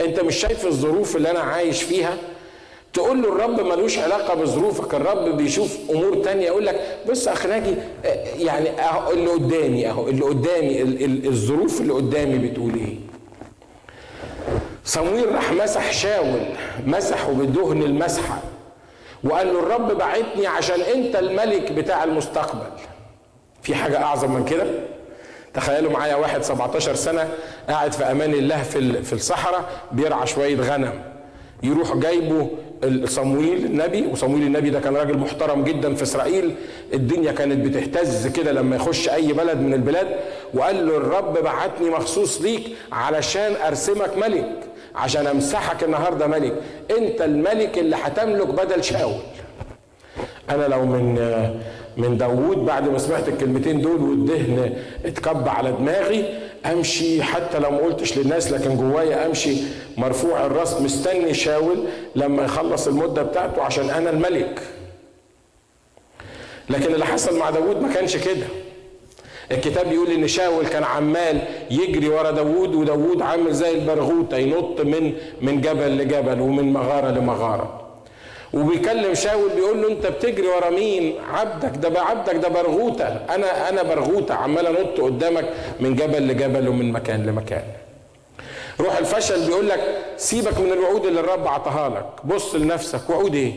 انت 0.00 0.20
مش 0.20 0.36
شايف 0.36 0.66
الظروف 0.66 1.16
اللي 1.16 1.30
أنا 1.30 1.40
عايش 1.40 1.82
فيها؟ 1.82 2.16
تقول 2.92 3.22
له 3.22 3.28
الرب 3.28 3.60
ملوش 3.60 3.98
علاقة 3.98 4.34
بظروفك 4.34 4.94
الرب 4.94 5.36
بيشوف 5.36 5.78
أمور 5.90 6.14
تانية 6.14 6.46
يقول 6.46 6.66
لك 6.66 6.98
بص 7.10 7.28
أخ 7.28 7.46
ناجي 7.46 7.74
يعني 8.38 8.68
اللي 9.12 9.30
قدامي 9.30 9.88
أهو 9.88 10.08
اللي 10.08 10.22
قدامي 10.24 10.82
الظروف 11.28 11.80
اللي 11.80 11.92
قدامي 11.92 12.38
بتقول 12.48 12.74
إيه. 12.74 12.96
صمويل 14.84 15.34
راح 15.34 15.52
مسح 15.52 15.92
شاول 15.92 16.40
مسحه 16.86 17.32
بدهن 17.32 17.82
المسحة 17.82 18.38
وقال 19.24 19.52
له 19.54 19.58
الرب 19.58 19.98
بعتني 19.98 20.46
عشان 20.46 20.80
أنت 20.80 21.16
الملك 21.16 21.72
بتاع 21.72 22.04
المستقبل. 22.04 22.66
في 23.62 23.74
حاجة 23.74 24.02
أعظم 24.02 24.30
من 24.30 24.44
كده؟ 24.44 24.66
تخيلوا 25.54 25.92
معايا 25.92 26.14
واحد 26.14 26.42
17 26.42 26.94
سنة 26.94 27.28
قاعد 27.68 27.92
في 27.92 28.04
أمان 28.04 28.34
الله 28.34 28.62
في 28.62 29.02
في 29.02 29.12
الصحراء 29.12 29.64
بيرعى 29.92 30.26
شوية 30.26 30.56
غنم. 30.56 30.92
يروح 31.62 31.96
جايبه 31.96 32.48
صمويل 33.04 33.64
النبي 33.64 34.06
وصمويل 34.06 34.42
النبي 34.42 34.70
ده 34.70 34.80
كان 34.80 34.96
راجل 34.96 35.18
محترم 35.18 35.64
جدا 35.64 35.94
في 35.94 36.02
إسرائيل. 36.02 36.54
الدنيا 36.94 37.32
كانت 37.32 37.66
بتهتز 37.66 38.26
كده 38.26 38.52
لما 38.52 38.76
يخش 38.76 39.08
أي 39.08 39.32
بلد 39.32 39.58
من 39.58 39.74
البلاد 39.74 40.06
وقال 40.54 40.86
له 40.86 40.96
الرب 40.96 41.38
بعتني 41.38 41.90
مخصوص 41.90 42.40
ليك 42.42 42.62
علشان 42.92 43.52
أرسمك 43.66 44.16
ملك 44.16 44.50
عشان 44.94 45.26
أمسحك 45.26 45.84
النهارده 45.84 46.26
ملك. 46.26 46.54
أنت 46.98 47.22
الملك 47.22 47.78
اللي 47.78 47.96
هتملك 47.96 48.46
بدل 48.46 48.84
شاول. 48.84 49.20
أنا 50.50 50.64
لو 50.68 50.84
من 50.84 51.18
من 51.96 52.16
داوود 52.18 52.56
بعد 52.58 52.88
ما 52.88 52.98
سمعت 52.98 53.28
الكلمتين 53.28 53.80
دول 53.80 54.02
والدهن 54.02 54.76
اتكب 55.04 55.48
على 55.48 55.72
دماغي 55.72 56.24
أمشي 56.66 57.22
حتى 57.22 57.58
لو 57.58 57.70
ما 57.70 57.78
قلتش 57.78 58.18
للناس 58.18 58.52
لكن 58.52 58.76
جوايا 58.76 59.26
أمشي 59.26 59.56
مرفوع 59.96 60.46
الرأس 60.46 60.80
مستني 60.80 61.34
شاول 61.34 61.76
لما 62.16 62.44
يخلص 62.44 62.86
المدة 62.86 63.22
بتاعته 63.22 63.62
عشان 63.62 63.90
أنا 63.90 64.10
الملك. 64.10 64.60
لكن 66.70 66.94
اللي 66.94 67.04
حصل 67.06 67.38
مع 67.38 67.50
داوود 67.50 67.82
ما 67.82 67.94
كانش 67.94 68.16
كده. 68.16 68.46
الكتاب 69.52 69.88
بيقول 69.88 70.10
إن 70.10 70.28
شاول 70.28 70.66
كان 70.66 70.84
عمال 70.84 71.38
يجري 71.70 72.08
ورا 72.08 72.30
داوود 72.30 72.74
وداوود 72.74 73.22
عامل 73.22 73.52
زي 73.52 73.74
البرغوثه 73.74 74.36
ينط 74.36 74.80
من 74.80 75.12
من 75.40 75.60
جبل 75.60 75.96
لجبل 75.98 76.40
ومن 76.40 76.72
مغارة 76.72 77.10
لمغارة. 77.10 77.83
وبيكلم 78.54 79.14
شاول 79.14 79.50
بيقول 79.56 79.82
له 79.82 79.88
انت 79.88 80.06
بتجري 80.06 80.46
ورا 80.48 80.70
مين؟ 80.70 81.14
عبدك 81.32 81.76
ده 81.76 82.00
عبدك 82.00 82.34
ده 82.34 82.48
برغوتة. 82.48 83.04
أنا 83.06 83.68
أنا 83.68 83.82
برغوتة 83.82 84.34
عمال 84.34 84.66
أنط 84.66 85.00
قدامك 85.00 85.44
من 85.80 85.94
جبل 85.96 86.28
لجبل 86.28 86.68
ومن 86.68 86.92
مكان 86.92 87.26
لمكان. 87.26 87.62
روح 88.80 88.98
الفشل 88.98 89.46
بيقول 89.46 89.68
لك 89.68 89.80
سيبك 90.16 90.58
من 90.60 90.72
الوعود 90.72 91.06
اللي 91.06 91.20
الرب 91.20 91.48
عطاها 91.48 91.88
لك. 91.88 92.26
بص 92.26 92.54
لنفسك 92.54 93.10
وعود 93.10 93.34
إيه؟ 93.34 93.52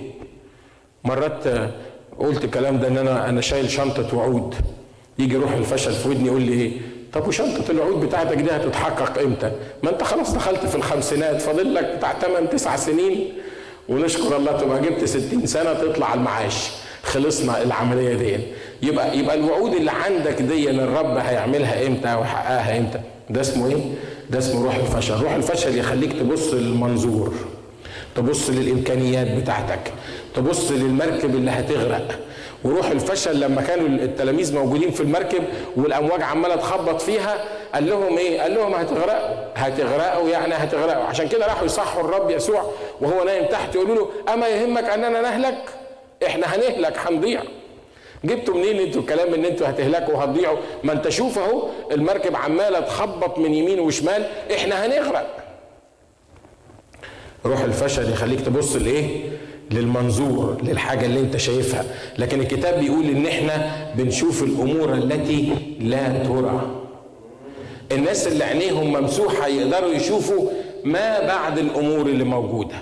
مرات 1.04 1.44
قلت 2.20 2.44
الكلام 2.44 2.80
ده 2.80 2.88
إن 2.88 2.98
أنا 2.98 3.30
أنا 3.30 3.42
شايل 3.42 3.70
شنطة 3.70 4.18
وعود. 4.18 4.56
يجي 5.20 5.36
روح 5.36 5.52
الفشل 5.54 5.92
في 5.94 6.10
ودني 6.10 6.28
يقول 6.28 6.42
لي 6.42 6.54
إيه؟ 6.54 6.72
طب 7.14 7.28
وشنطة 7.28 7.72
الوعود 7.72 8.06
بتاعتك 8.06 8.38
دي 8.38 8.52
هتتحقق 8.52 9.22
إمتى؟ 9.22 9.52
ما 9.84 9.90
أنت 9.90 10.04
خلاص 10.04 10.34
دخلت 10.34 10.66
في 10.66 10.76
الخمسينات 10.76 11.42
فاضل 11.42 11.76
لك 11.76 11.84
بتاع 11.98 12.14
8 12.14 12.48
9 12.48 12.76
سنين. 12.78 13.34
ونشكر 13.90 14.38
الله 14.38 14.52
تبقى 14.52 14.82
جبت 14.82 15.06
60 15.06 15.46
سنة 15.46 15.74
تطلع 15.74 16.14
المعاش 16.14 16.70
خلصنا 17.04 17.62
العملية 17.64 18.14
دي 18.16 18.44
يبقى 18.84 19.18
يبقى 19.18 19.36
الوعود 19.36 19.74
اللي 19.74 19.92
عندك 19.92 20.42
دي 20.42 20.70
الرب 20.70 21.18
هيعملها 21.18 21.88
إمتى 21.88 22.14
ويحققها 22.16 22.78
إمتى؟ 22.78 23.00
ده 23.30 23.42
اسمه 23.42 23.68
إيه؟ 23.70 23.78
ده 24.30 24.38
اسمه 24.40 24.64
روح 24.64 24.76
الفشل، 24.76 25.14
روح 25.22 25.34
الفشل 25.34 25.78
يخليك 25.78 26.14
تبص 26.14 26.54
للمنظور 26.54 27.34
تبص 28.16 28.50
للإمكانيات 28.50 29.42
بتاعتك 29.42 29.92
تبص 30.36 30.72
للمركب 30.72 31.36
اللي 31.36 31.52
هتغرق 31.52 32.20
وروح 32.64 32.90
الفشل 32.92 33.40
لما 33.40 33.62
كانوا 33.62 33.88
التلاميذ 33.88 34.56
موجودين 34.56 34.92
في 34.92 35.02
المركب 35.02 35.44
والأمواج 35.76 36.22
عمالة 36.22 36.56
تخبط 36.56 37.02
فيها 37.02 37.38
قال 37.74 37.88
لهم 37.90 38.18
إيه؟ 38.18 38.42
قال 38.42 38.56
لهم 38.56 38.74
هتغرقوا 38.74 39.36
هتغرقوا 39.56 40.30
يعني 40.30 40.54
هتغرقوا 40.54 41.04
عشان 41.04 41.28
كده 41.28 41.46
راحوا 41.46 41.66
يصحوا 41.66 42.02
الرب 42.02 42.30
يسوع 42.32 42.72
وهو 43.02 43.24
نايم 43.24 43.46
تحت 43.46 43.76
يقولوا 43.76 43.96
له 43.96 44.34
أما 44.34 44.48
يهمك 44.48 44.84
أننا 44.84 45.22
نهلك؟ 45.22 45.58
إحنا 46.26 46.48
هنهلك 46.56 46.98
هنضيع 47.08 47.42
جبتوا 48.24 48.54
منين 48.56 48.80
إنتوا 48.80 49.02
الكلام 49.02 49.34
إن 49.34 49.46
إنتوا 49.46 49.70
هتهلكوا 49.70 50.14
وهتضيعوا؟ 50.14 50.58
ما 50.84 50.94
أنت 50.94 51.10
شوف 51.10 51.38
أهو 51.40 51.68
المركب 51.92 52.36
عمالة 52.36 52.80
تخبط 52.80 53.38
من 53.40 53.54
يمين 53.54 53.80
وشمال 53.80 54.26
إحنا 54.54 54.86
هنغرق. 54.86 55.28
روح 57.46 57.60
الفشل 57.62 58.12
يخليك 58.12 58.42
تبص 58.42 58.76
لإيه؟ 58.76 59.30
للمنظور 59.72 60.58
للحاجة 60.64 61.06
اللي 61.06 61.20
انت 61.20 61.38
شايفها. 61.38 61.86
لكن 62.18 62.40
الكتاب 62.40 62.80
بيقول 62.80 63.06
إن 63.06 63.26
إحنا 63.26 63.72
بنشوف 63.96 64.44
الأمور 64.44 64.94
التي 64.94 65.50
لا 65.80 66.24
ترى. 66.24 66.72
الناس 67.92 68.28
اللي 68.28 68.44
عينيهم 68.44 68.94
ممسوحة 68.94 69.48
يقدروا 69.48 69.94
يشوفوا 69.94 70.50
ما 70.84 71.28
بعد 71.28 71.58
الأمور 71.58 72.06
اللي 72.06 72.24
موجودة. 72.24 72.76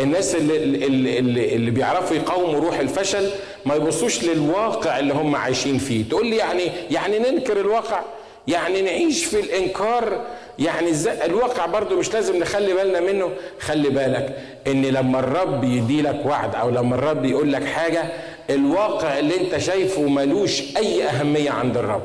الناس 0.00 0.34
اللي, 0.34 0.56
اللي, 0.56 1.18
اللي, 1.18 1.54
اللي 1.54 1.70
بيعرفوا 1.70 2.16
يقاوموا 2.16 2.60
روح 2.60 2.78
الفشل 2.78 3.28
ما 3.66 3.74
يبصوش 3.74 4.24
للواقع 4.24 4.98
اللي 4.98 5.14
هم 5.14 5.36
عايشين 5.36 5.78
فيه. 5.78 6.08
تقول 6.08 6.26
لي 6.26 6.36
يعني 6.36 6.62
يعني 6.90 7.18
ننكر 7.18 7.60
الواقع؟ 7.60 8.00
يعني 8.48 8.82
نعيش 8.82 9.24
في 9.24 9.40
الإنكار. 9.40 10.20
يعني 10.58 10.90
إزاي؟ 10.90 11.24
الواقع 11.26 11.66
برضو 11.66 11.96
مش 11.98 12.14
لازم 12.14 12.36
نخلي 12.36 12.74
بالنا 12.74 13.00
منه. 13.00 13.30
خلي 13.60 13.88
بالك 13.90 14.38
إن 14.66 14.82
لما 14.86 15.18
الرب 15.18 15.64
يدي 15.64 16.02
لك 16.02 16.20
وعد 16.26 16.54
أو 16.54 16.70
لما 16.70 16.94
الرب 16.94 17.24
يقول 17.24 17.52
لك 17.52 17.64
حاجة 17.64 18.02
الواقع 18.50 19.18
اللي 19.18 19.40
أنت 19.40 19.56
شايفه 19.58 20.02
ملوش 20.02 20.76
أي 20.76 21.04
أهمية 21.04 21.50
عند 21.50 21.76
الرب. 21.76 22.02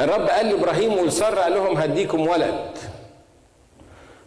الرب 0.00 0.28
قال 0.28 0.46
لإبراهيم 0.46 0.98
ولساره 0.98 1.40
قال 1.40 1.52
لهم 1.54 1.76
هديكم 1.76 2.20
ولد. 2.28 2.54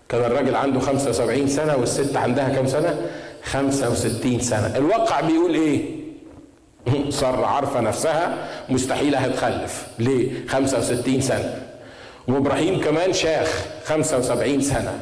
كان 0.10 0.22
الراجل 0.24 0.56
عنده 0.56 0.80
75 0.80 1.48
سنة 1.48 1.76
والست 1.78 2.16
عندها 2.18 2.50
كام 2.50 2.68
سنة؟ 2.68 3.02
65 3.44 4.40
سنة. 4.40 4.78
الواقع 4.78 5.22
بيقول 5.22 5.54
إيه؟ 5.54 5.95
سارة 7.10 7.46
عارفة 7.46 7.80
نفسها 7.80 8.48
مستحيل 8.70 9.16
هتخلف 9.16 9.88
ليه؟ 10.00 10.48
65 10.48 11.22
سنة. 11.22 11.62
وإبراهيم 12.28 12.82
كمان 12.82 13.14
شاخ 13.14 13.66
75 13.86 14.62
سنة. 14.62 15.00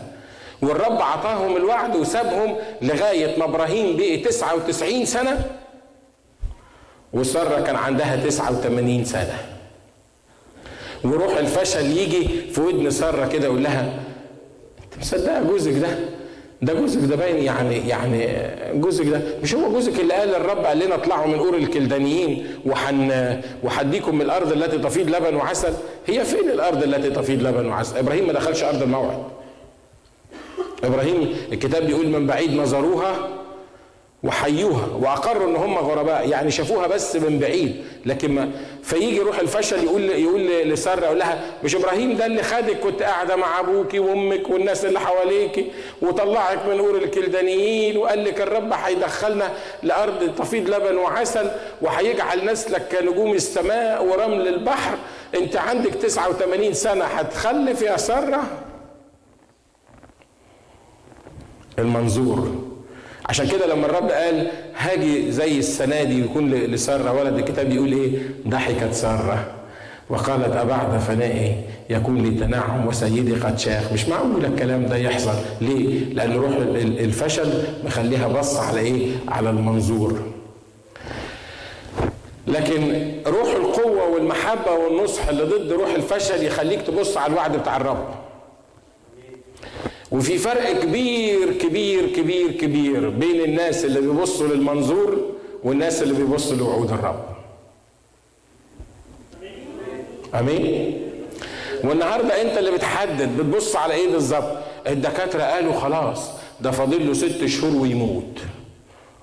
والرب 0.61 1.01
عطاهم 1.01 1.57
الوعد 1.57 1.95
وسابهم 1.95 2.55
لغاية 2.81 3.39
ما 3.39 3.45
إبراهيم 3.45 3.97
بقي 3.97 4.17
99 4.17 5.05
سنة. 5.05 5.45
وسارة 7.13 7.61
كان 7.61 7.75
عندها 7.75 8.15
89 8.15 9.05
سنة. 9.05 9.37
وروح 11.03 11.37
الفشل 11.37 11.97
يجي 11.97 12.51
في 12.51 12.61
ودن 12.61 12.89
سارة 12.89 13.27
كده 13.27 13.45
يقول 13.45 13.63
لها 13.63 13.81
أنت 14.83 15.01
مصدقة 15.01 15.43
جوزك 15.43 15.71
ده؟ 15.73 15.87
ده 16.63 16.73
جوزك 16.73 17.09
ده 17.09 17.15
باين 17.15 17.43
يعني 17.43 17.87
يعني 17.89 18.27
جوزك 18.79 19.05
ده. 19.05 19.21
مش 19.43 19.55
هو 19.55 19.71
جوزك 19.71 19.99
اللي 19.99 20.13
قال 20.13 20.35
الرب 20.35 20.65
قال 20.65 20.79
لنا 20.79 20.95
اطلعوا 20.95 21.27
من 21.27 21.39
أور 21.39 21.57
الكلدانيين 21.57 22.47
وحن 22.65 23.11
وحديكم 23.63 24.15
من 24.15 24.21
الأرض 24.21 24.51
التي 24.51 24.77
تفيض 24.77 25.09
لبن 25.09 25.35
وعسل. 25.35 25.73
هي 26.07 26.25
فين 26.25 26.49
الأرض 26.49 26.83
التي 26.83 27.09
تفيض 27.09 27.43
لبن 27.47 27.65
وعسل؟ 27.65 27.97
إبراهيم 27.97 28.27
ما 28.27 28.33
دخلش 28.33 28.63
أرض 28.63 28.81
الموعد. 28.81 29.23
إبراهيم 30.83 31.35
الكتاب 31.51 31.83
بيقول 31.85 32.07
من 32.07 32.27
بعيد 32.27 32.53
نظروها 32.53 33.29
وحيوها 34.23 34.87
وأقروا 35.01 35.49
إن 35.49 35.55
هم 35.55 35.77
غرباء 35.77 36.29
يعني 36.29 36.51
شافوها 36.51 36.87
بس 36.87 37.15
من 37.15 37.39
بعيد. 37.39 37.83
لكن 38.05 38.31
ما 38.31 38.51
فيجي 38.83 39.19
روح 39.19 39.39
الفشل 39.39 39.83
يقول 39.83 40.03
يقول 40.09 40.41
لسارة 40.47 41.05
يقول 41.05 41.19
لها 41.19 41.41
مش 41.63 41.75
إبراهيم 41.75 42.17
ده 42.17 42.25
اللي 42.25 42.43
خدك 42.43 42.79
كنت 42.79 43.01
قاعدة 43.03 43.35
مع 43.35 43.59
أبوكي 43.59 43.99
وأمك 43.99 44.49
والناس 44.49 44.85
اللي 44.85 44.99
حواليكي 44.99 45.71
وطلعك 46.01 46.65
من 46.65 46.79
أور 46.79 46.97
الكلدانيين 46.97 47.97
وقال 47.97 48.23
لك 48.25 48.41
الرب 48.41 48.73
هيدخلنا 48.73 49.53
لأرض 49.83 50.35
تفيض 50.37 50.69
لبن 50.69 50.95
وعسل 50.97 51.51
وهيجعل 51.81 52.45
نسلك 52.51 52.87
كنجوم 52.99 53.33
السماء 53.33 54.05
ورمل 54.05 54.47
البحر. 54.47 54.97
أنت 55.35 55.55
عندك 55.55 55.93
89 55.93 56.73
سنة 56.73 57.05
هتخلف 57.05 57.81
يا 57.81 57.97
سارة؟ 57.97 58.43
المنظور 61.79 62.72
عشان 63.29 63.47
كده 63.47 63.65
لما 63.67 63.85
الرب 63.85 64.09
قال 64.11 64.47
هاجي 64.77 65.31
زي 65.31 65.59
السنة 65.59 66.03
دي 66.03 66.19
يكون 66.23 66.51
لسارة 66.53 67.11
ولد 67.19 67.37
الكتاب 67.37 67.71
يقول 67.71 67.91
إيه؟ 67.93 68.11
ضحكت 68.47 68.93
سارة. 68.93 69.45
وقالت 70.09 70.55
أبعد 70.55 70.97
فنائي 70.99 71.55
يكون 71.89 72.23
لي 72.23 72.39
تنعم 72.39 72.87
وسيدي 72.87 73.33
قد 73.33 73.59
شاخ. 73.59 73.93
مش 73.93 74.07
معقول 74.07 74.45
الكلام 74.45 74.85
ده 74.85 74.95
يحصل. 74.95 75.33
ليه؟ 75.61 76.13
لأن 76.13 76.33
روح 76.33 76.51
الفشل 76.77 77.63
مخليها 77.85 78.27
بص 78.27 78.57
على 78.57 78.79
إيه؟ 78.79 79.07
على 79.27 79.49
المنظور. 79.49 80.19
لكن 82.47 83.11
روح 83.27 83.49
القوة 83.55 84.09
والمحبة 84.09 84.71
والنصح 84.71 85.27
اللي 85.27 85.43
ضد 85.43 85.71
روح 85.71 85.93
الفشل 85.95 86.43
يخليك 86.45 86.81
تبص 86.81 87.17
على 87.17 87.33
الوعد 87.33 87.57
بتاع 87.57 87.77
الرب. 87.77 88.05
وفي 90.13 90.37
فرق 90.37 90.71
كبير 90.81 91.53
كبير 91.53 92.07
كبير 92.09 92.51
كبير 92.51 93.09
بين 93.09 93.41
الناس 93.41 93.85
اللي 93.85 94.01
بيبصوا 94.01 94.47
للمنظور 94.47 95.31
والناس 95.63 96.03
اللي 96.03 96.13
بيبصوا 96.13 96.57
لوعود 96.57 96.91
الرب. 96.91 97.25
آمين؟ 100.35 100.99
والنهاردة 101.83 102.41
أنت 102.41 102.57
اللي 102.57 102.71
بتحدد 102.71 103.37
بتبص 103.37 103.75
على 103.75 103.93
إيه 103.93 104.11
بالظبط؟ 104.11 104.57
الدكاترة 104.87 105.41
قالوا 105.43 105.73
خلاص 105.79 106.29
ده 106.61 106.71
فاضل 106.71 107.07
له 107.07 107.13
ست 107.13 107.45
شهور 107.45 107.75
ويموت. 107.81 108.39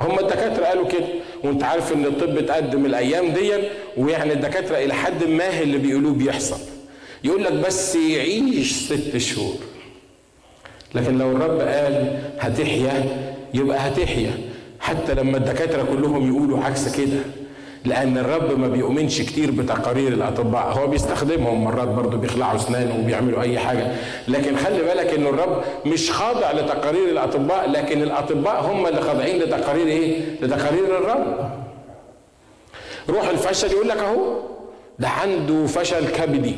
هم 0.00 0.18
الدكاترة 0.18 0.64
قالوا 0.64 0.86
كده 0.88 1.06
وأنت 1.44 1.62
عارف 1.64 1.92
إن 1.92 2.04
الطب 2.04 2.38
اتقدم 2.38 2.86
الأيام 2.86 3.28
دي 3.32 3.52
ويعني 3.96 4.32
الدكاترة 4.32 4.76
إلى 4.76 4.94
حد 4.94 5.24
ما 5.24 5.60
اللي 5.60 5.78
بيقولوه 5.78 6.12
بيحصل. 6.12 6.58
يقول 7.24 7.44
لك 7.44 7.52
بس 7.52 7.96
يعيش 7.96 8.72
ست 8.72 9.16
شهور. 9.16 9.54
لكن 10.94 11.18
لو 11.18 11.30
الرب 11.30 11.60
قال 11.60 12.18
هتحيا 12.40 13.04
يبقى 13.54 13.78
هتحيا. 13.88 14.30
حتى 14.80 15.14
لما 15.14 15.36
الدكاترة 15.36 15.82
كلهم 15.82 16.28
يقولوا 16.28 16.64
عكس 16.64 16.96
كده. 16.96 17.18
لأن 17.84 18.18
الرب 18.18 18.58
ما 18.58 18.68
بيؤمنش 18.68 19.22
كتير 19.22 19.50
بتقارير 19.50 20.12
الأطباء. 20.12 20.78
هو 20.78 20.86
بيستخدمهم 20.86 21.64
مرات 21.64 21.88
برضه 21.88 22.16
بيخلعوا 22.16 22.56
اسنانه 22.56 22.98
وبيعملوا 23.02 23.42
أي 23.42 23.58
حاجة. 23.58 23.92
لكن 24.28 24.56
خلي 24.56 24.78
بالك 24.82 25.14
ان 25.14 25.26
الرب 25.26 25.62
مش 25.86 26.10
خاضع 26.10 26.52
لتقارير 26.52 27.08
الأطباء 27.08 27.70
لكن 27.70 28.02
الأطباء 28.02 28.66
هم 28.72 28.86
اللي 28.86 29.00
خاضعين 29.00 29.38
لتقارير 29.42 29.86
إيه؟ 29.86 30.20
لتقارير 30.42 30.84
الرب. 30.98 31.50
روح 33.08 33.28
الفشل 33.28 33.70
يقول 33.70 33.88
لك 33.88 33.96
أهو 33.96 34.38
ده 34.98 35.08
عنده 35.08 35.66
فشل 35.66 36.08
كبدي. 36.08 36.54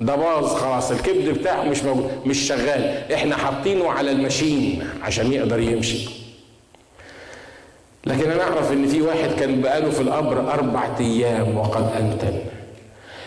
ده 0.00 0.16
باظ 0.16 0.54
خلاص 0.54 0.90
الكبد 0.90 1.28
بتاعه 1.28 1.62
مش 1.62 1.82
موجود 1.84 2.10
مش 2.26 2.38
شغال. 2.38 3.12
إحنا 3.14 3.36
حاطينه 3.36 3.90
على 3.90 4.10
الماشين 4.10 4.84
عشان 5.02 5.32
يقدر 5.32 5.60
يمشي. 5.60 6.08
لكن 8.06 8.30
أنا 8.30 8.42
أعرف 8.42 8.72
إن 8.72 8.86
في 8.86 9.02
واحد 9.02 9.30
كان 9.40 9.60
بقاله 9.60 9.90
في 9.90 10.00
القبر 10.00 10.52
أربع 10.52 10.88
أيام 11.00 11.56
وقد 11.58 11.90
أنتن. 12.00 12.38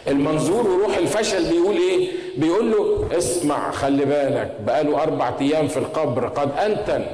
المنظور 0.07 0.67
وروح 0.67 0.97
الفشل 0.97 1.49
بيقول 1.49 1.75
إيه؟ 1.75 2.09
بيقول 2.37 2.71
له 2.71 3.07
اسمع 3.17 3.71
خلي 3.71 4.05
بالك 4.05 4.51
بقاله 4.65 5.03
أربع 5.03 5.31
أيام 5.41 5.67
في 5.67 5.77
القبر 5.77 6.27
قد 6.27 6.51
أنتن. 6.51 7.05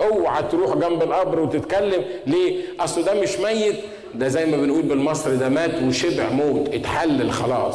اوعى 0.00 0.42
تروح 0.42 0.74
جنب 0.76 1.02
القبر 1.02 1.40
وتتكلم. 1.40 2.04
ليه؟ 2.26 2.62
أصل 2.80 3.04
ده 3.04 3.14
مش 3.22 3.38
ميت. 3.38 3.76
ده 4.14 4.28
زي 4.28 4.46
ما 4.46 4.56
بنقول 4.56 4.82
بالمصري 4.82 5.36
ده 5.36 5.48
مات 5.48 5.82
وشبع 5.82 6.30
موت 6.30 6.68
اتحلل 6.74 7.32
خلاص. 7.32 7.74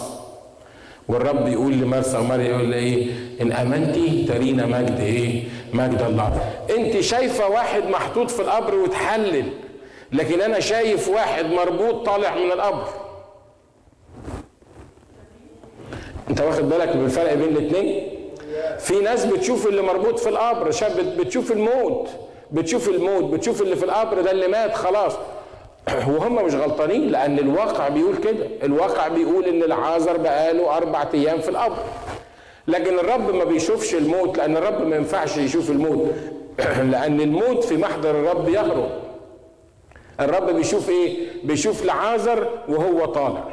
والرب 1.08 1.48
يقول 1.48 1.74
لمرسى 1.74 2.18
ومريم 2.18 2.46
يقول 2.60 2.74
إيه؟ 2.74 3.08
إن 3.42 3.52
امنتي 3.52 4.26
ترينا 4.28 4.66
مجد 4.66 5.00
إيه؟ 5.00 5.44
مجد 5.74 6.02
الله. 6.02 6.40
أنت 6.78 7.00
شايفة 7.00 7.48
واحد 7.50 7.84
محطوط 7.84 8.32
في 8.32 8.42
القبر 8.42 8.76
وتحلل 8.76 9.46
لكن 10.12 10.42
أنا 10.42 10.60
شايف 10.60 11.10
واحد 11.10 11.46
مربوط 11.46 12.06
طالع 12.06 12.36
من 12.36 12.52
القبر. 12.52 12.88
أنت 16.30 16.42
واخد 16.42 16.70
بالك 16.70 16.96
من 16.96 17.06
الفرق 17.06 17.34
بين 17.34 17.58
الاثنين 17.58 18.10
في 18.80 19.00
ناس 19.00 19.26
بتشوف 19.26 19.68
اللي 19.68 19.82
مربوط 19.82 20.20
في 20.20 20.30
القبر 20.30 20.70
بتشوف 21.20 21.52
الموت 21.52 22.10
بتشوف 22.52 22.90
الموت 22.90 23.24
بتشوف 23.34 23.62
اللي 23.62 23.76
في 23.76 23.86
القبر 23.86 24.22
ده 24.22 24.32
اللي 24.32 24.48
مات 24.48 24.76
خلاص. 24.76 25.14
وهم 25.94 26.46
مش 26.46 26.56
غلطانين 26.56 27.08
لأن 27.08 27.40
الواقع 27.40 27.90
بيقول 27.90 28.18
كده. 28.18 28.48
الواقع 28.64 29.08
بيقول 29.08 29.46
إن 29.46 29.64
العازر 29.64 30.18
بقاله 30.18 30.78
أربع 30.78 31.06
أيام 31.14 31.40
في 31.40 31.50
القبر. 31.50 31.78
لكن 32.68 33.00
الرب 33.00 33.36
ما 33.36 33.44
بيشوفش 33.44 33.96
الموت 33.96 34.38
لأن 34.38 34.58
الرب 34.58 34.88
ما 34.88 34.96
ينفعش 34.96 35.38
يشوف 35.38 35.72
الموت. 35.72 36.12
لأن 36.92 37.22
الموت 37.22 37.64
في 37.64 37.78
محضر 37.78 38.12
الرب 38.12 38.50
يهرب 38.50 38.90
الرب 40.20 40.50
بيشوف 40.56 40.90
إيه؟ 40.90 41.18
بيشوف 41.44 41.86
لعازر 41.86 42.48
وهو 42.70 43.06
طالع. 43.06 43.44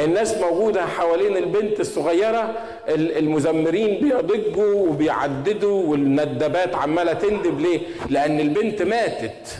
الناس 0.00 0.36
موجودة 0.36 0.86
حوالين 0.86 1.36
البنت 1.36 1.80
الصغيرة 1.80 2.54
المزمرين 2.88 4.00
بيضجوا 4.00 4.88
وبيعددوا 4.88 5.82
والندبات 5.86 6.74
عمالة 6.74 7.12
تندب. 7.12 7.60
ليه؟ 7.60 7.80
لأن 8.10 8.40
البنت 8.40 8.82
ماتت. 8.82 9.58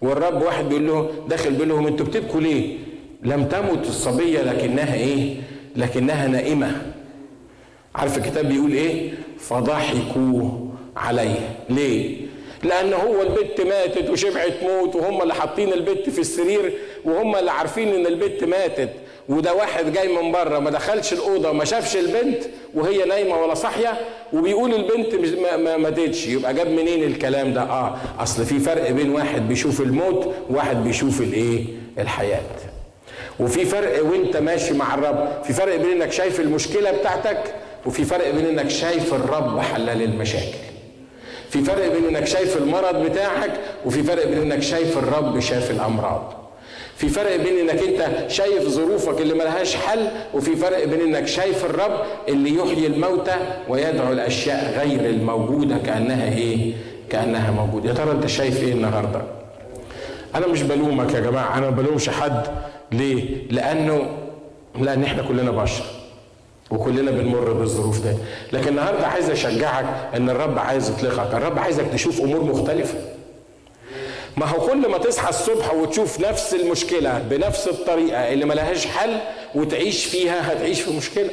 والرب 0.00 0.42
واحد 0.42 0.68
بيقول 0.68 0.86
له 0.86 1.10
داخل 1.28 1.50
بيقول 1.52 1.68
لهم 1.68 1.86
أنتوا 1.86 2.06
بتبكوا 2.06 2.40
ليه؟ 2.40 2.76
لم 3.22 3.44
تمت 3.44 3.86
الصبية 3.86 4.42
لكنها 4.42 4.94
إيه؟ 4.94 5.34
لكنها 5.76 6.26
نائمة. 6.28 6.92
عارف 7.94 8.18
الكتاب 8.18 8.48
بيقول 8.48 8.72
إيه؟ 8.72 9.10
فضحكوا 9.38 10.50
عليه، 10.96 11.56
ليه؟ 11.70 12.16
لأن 12.62 12.92
هو 12.92 13.22
البت 13.22 13.60
ماتت 13.60 14.10
وشبعت 14.10 14.52
موت 14.62 14.96
وهم 14.96 15.22
اللي 15.22 15.34
حاطين 15.34 15.72
البت 15.72 16.10
في 16.10 16.18
السرير 16.18 16.72
وهم 17.04 17.36
اللي 17.36 17.50
عارفين 17.50 17.88
إن 17.88 18.06
البت 18.06 18.44
ماتت 18.44 18.90
وده 19.28 19.54
واحد 19.54 19.92
جاي 19.92 20.08
من 20.22 20.32
بره 20.32 20.58
ما 20.58 20.70
دخلش 20.70 21.12
الأوضة 21.12 21.52
ما 21.52 21.64
شافش 21.64 21.96
البنت 21.96 22.42
وهي 22.74 23.04
نايمة 23.04 23.42
ولا 23.42 23.54
صاحية 23.54 23.92
وبيقول 24.32 24.74
البنت 24.74 25.14
ما 25.58 25.76
ماتتش 25.76 26.26
يبقى 26.26 26.54
جاب 26.54 26.66
منين 26.68 27.04
الكلام 27.04 27.54
ده؟ 27.54 27.62
آه 27.62 27.96
أصل 28.18 28.44
في 28.44 28.58
فرق 28.58 28.90
بين 28.90 29.10
واحد 29.10 29.48
بيشوف 29.48 29.80
الموت 29.80 30.34
وواحد 30.50 30.84
بيشوف 30.84 31.20
الإيه؟ 31.20 31.64
الحياة. 31.98 32.40
وفي 33.40 33.64
فرق 33.64 34.04
وأنت 34.04 34.36
ماشي 34.36 34.74
مع 34.74 34.94
الرب. 34.94 35.28
في 35.44 35.52
فرق 35.52 35.76
بين 35.76 36.02
إنك 36.02 36.12
شايف 36.12 36.40
المشكلة 36.40 36.90
بتاعتك 36.90 37.54
وفي 37.86 38.04
فرق 38.04 38.30
بين 38.30 38.46
إنك 38.46 38.70
شايف 38.70 39.14
الرب 39.14 39.60
حلال 39.60 40.02
المشاكل. 40.02 40.58
في 41.50 41.62
فرق 41.64 41.92
بين 41.92 42.16
إنك 42.16 42.26
شايف 42.26 42.56
المرض 42.56 42.96
بتاعك 43.02 43.50
وفي 43.86 44.02
فرق 44.02 44.26
بين 44.26 44.52
إنك 44.52 44.62
شايف 44.62 44.98
الرب 44.98 45.40
شاف 45.40 45.70
الأمراض. 45.70 46.45
في 46.96 47.08
فرق 47.08 47.36
بين 47.36 47.58
إنك 47.70 47.82
أنت 47.82 48.30
شايف 48.30 48.68
ظروفك 48.68 49.20
اللي 49.20 49.34
ملهاش 49.34 49.76
حل 49.76 50.08
وفي 50.34 50.56
فرق 50.56 50.84
بين 50.84 51.00
إنك 51.00 51.26
شايف 51.26 51.64
الرب 51.64 52.00
اللي 52.28 52.54
يحيي 52.54 52.86
الموتى 52.86 53.36
ويدعو 53.68 54.12
الأشياء 54.12 54.78
غير 54.78 55.10
الموجودة 55.10 55.78
كأنها 55.78 56.28
إيه؟ 56.38 56.72
كأنها 57.10 57.50
موجودة. 57.50 57.88
يا 57.88 57.94
ترى 57.94 58.10
أنت 58.10 58.26
شايف 58.26 58.62
إيه 58.62 58.72
النهارده؟ 58.72 59.22
أنا 60.34 60.46
مش 60.46 60.62
بلومك 60.62 61.14
يا 61.14 61.20
جماعة 61.20 61.58
أنا 61.58 61.70
ما 61.70 61.76
بلومش 61.76 62.08
حد. 62.08 62.42
ليه؟ 62.92 63.24
لأنه 63.50 64.06
لأن 64.80 65.02
إحنا 65.04 65.22
كلنا 65.22 65.50
بشر 65.50 65.84
وكلنا 66.70 67.10
بنمر 67.10 67.52
بالظروف 67.52 68.02
دي. 68.02 68.12
لكن 68.52 68.68
النهارده 68.68 69.06
عايز 69.06 69.30
أشجعك 69.30 69.86
إن 70.16 70.30
الرب 70.30 70.58
عايز 70.58 70.90
يطلقك 70.90 71.34
الرب 71.34 71.58
عايزك 71.58 71.84
تشوف 71.92 72.20
أمور 72.20 72.44
مختلفة. 72.44 72.98
ما 74.36 74.46
هو 74.46 74.66
كل 74.66 74.88
ما 74.88 74.98
تصحى 74.98 75.28
الصبح 75.28 75.74
وتشوف 75.74 76.20
نفس 76.20 76.54
المشكلة 76.54 77.18
بنفس 77.18 77.68
الطريقة 77.68 78.32
اللي 78.32 78.44
ملهاش 78.44 78.86
حل 78.86 79.16
وتعيش 79.54 80.04
فيها 80.04 80.52
هتعيش 80.52 80.80
في 80.80 80.90
مشكلة. 80.96 81.30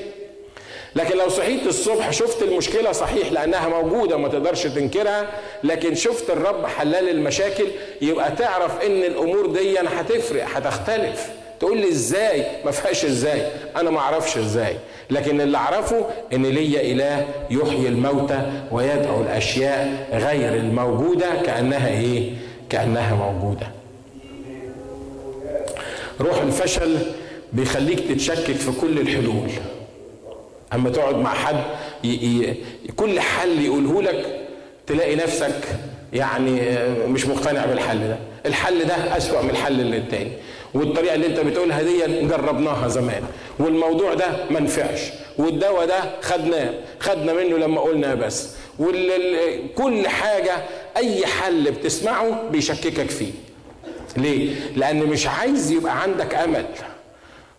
لكن 0.95 1.17
لو 1.17 1.29
صحيت 1.29 1.67
الصبح 1.67 2.11
شفت 2.11 2.43
المشكلة 2.43 2.91
صحيح 2.91 3.31
لأنها 3.31 3.67
موجودة 3.69 4.17
ما 4.17 4.27
تقدرش 4.27 4.63
تنكرها 4.63 5.27
لكن 5.63 5.95
شفت 5.95 6.29
الرب 6.29 6.65
حلال 6.65 7.09
المشاكل 7.09 7.65
يبقى 8.01 8.31
تعرف 8.31 8.81
إن 8.85 9.03
الأمور 9.03 9.45
دي 9.47 9.79
هتفرق 9.79 10.45
هتختلف. 10.55 11.29
تقول 11.59 11.77
لي 11.77 11.89
إزاي؟ 11.89 12.45
ما 12.65 12.71
فيهاش 12.71 13.05
إزاي. 13.05 13.41
أنا 13.75 13.89
ما 13.89 13.99
أعرفش 13.99 14.37
إزاي. 14.37 14.75
لكن 15.09 15.41
اللي 15.41 15.57
أعرفه 15.57 16.05
إن 16.33 16.45
ليا 16.45 16.81
إله 16.81 17.25
يحيي 17.49 17.87
الموتى 17.87 18.51
ويدعو 18.71 19.21
الأشياء 19.21 20.07
غير 20.13 20.53
الموجودة 20.55 21.27
كأنها 21.45 21.87
إيه؟ 21.87 22.31
كأنها 22.73 23.15
موجودة. 23.15 23.67
روح 26.21 26.41
الفشل 26.41 26.97
بيخليك 27.53 27.99
تتشكك 27.99 28.55
في 28.55 28.71
كل 28.81 28.99
الحلول. 28.99 29.49
أما 30.73 30.89
تقعد 30.89 31.15
مع 31.15 31.33
حد 31.33 31.63
ي... 32.03 32.07
ي... 32.07 32.55
كل 32.95 33.19
حل 33.19 33.62
يقوله 33.62 34.01
لك 34.01 34.39
تلاقي 34.88 35.15
نفسك 35.15 35.62
يعني 36.13 36.62
مش 37.07 37.25
مقتنع 37.25 37.65
بالحل 37.65 38.07
ده. 38.07 38.17
الحل 38.45 38.86
ده 38.86 39.17
أسوأ 39.17 39.41
من 39.41 39.49
الحل 39.49 39.81
اللي 39.81 39.97
التاني. 39.97 40.31
والطريقة 40.73 41.15
اللي 41.15 41.27
أنت 41.27 41.39
بتقولها 41.39 41.81
دي 41.81 42.27
جربناها 42.27 42.88
زمان. 42.88 43.23
والموضوع 43.59 44.13
ده 44.13 44.27
ما 44.49 44.59
نفعش. 44.59 45.01
والدواء 45.38 45.86
ده 45.86 45.99
خدناه 46.21 46.73
خدنا 46.99 47.33
منه 47.33 47.57
لما 47.57 47.81
قلنا 47.81 48.15
بس. 48.15 48.49
وكل 48.79 50.07
حاجة 50.07 50.53
أي 50.97 51.25
حل 51.25 51.71
بتسمعه 51.71 52.49
بيشككك 52.49 53.10
فيه. 53.10 53.32
ليه؟ 54.17 54.56
لأن 54.75 54.99
مش 55.06 55.27
عايز 55.27 55.71
يبقى 55.71 56.01
عندك 56.01 56.36
أمل. 56.36 56.65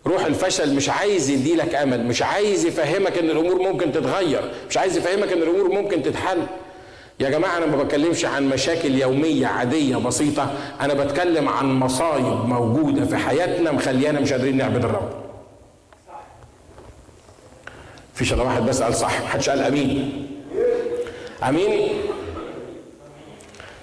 روح 0.07 0.25
الفشل 0.25 0.75
مش 0.75 0.89
عايز 0.89 1.29
يديلك 1.29 1.75
أمل 1.75 2.05
مش 2.05 2.21
عايز 2.21 2.65
يفهمك 2.65 3.17
إن 3.17 3.29
الأمور 3.29 3.61
ممكن 3.61 3.91
تتغير 3.91 4.51
مش 4.69 4.77
عايز 4.77 4.97
يفهمك 4.97 5.31
إن 5.33 5.41
الأمور 5.41 5.69
ممكن 5.71 6.03
تتحل. 6.03 6.37
يا 7.19 7.29
جماعة 7.29 7.57
أنا 7.57 7.65
ما 7.65 7.83
بتكلمش 7.83 8.25
عن 8.25 8.49
مشاكل 8.49 8.95
يومية 9.01 9.47
عادية 9.47 9.95
بسيطة 9.97 10.53
أنا 10.81 10.93
بتكلم 10.93 11.49
عن 11.49 11.79
مصايب 11.79 12.45
موجودة 12.45 13.05
في 13.05 13.17
حياتنا 13.17 13.71
مخليانا 13.71 14.19
مش 14.19 14.31
قادرين 14.33 14.57
نعبد 14.57 14.85
الرب. 14.85 15.09
فيش 18.13 18.33
الا 18.33 18.43
واحد 18.43 18.65
بس 18.65 18.81
قال 18.81 18.95
صح 18.95 19.21
محدش 19.21 19.49
قال 19.49 19.59
أمين. 19.59 20.27
أمين؟ 21.49 21.87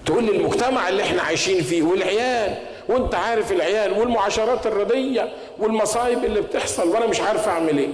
تقول 0.05 0.23
لي 0.23 0.31
المجتمع 0.31 0.89
اللي 0.89 1.03
إحنا 1.03 1.21
عايشين 1.21 1.61
فيه 1.63 1.81
والعيال 1.83 2.55
وانت 2.89 3.15
عارف 3.15 3.51
العيال 3.51 3.99
والمعاشرات 3.99 4.67
الرديه 4.67 5.29
والمصايب 5.59 6.25
اللي 6.25 6.41
بتحصل 6.41 6.89
وأنا 6.89 7.05
مش 7.07 7.21
عارف 7.21 7.47
أعمل 7.47 7.77
إيه. 7.77 7.87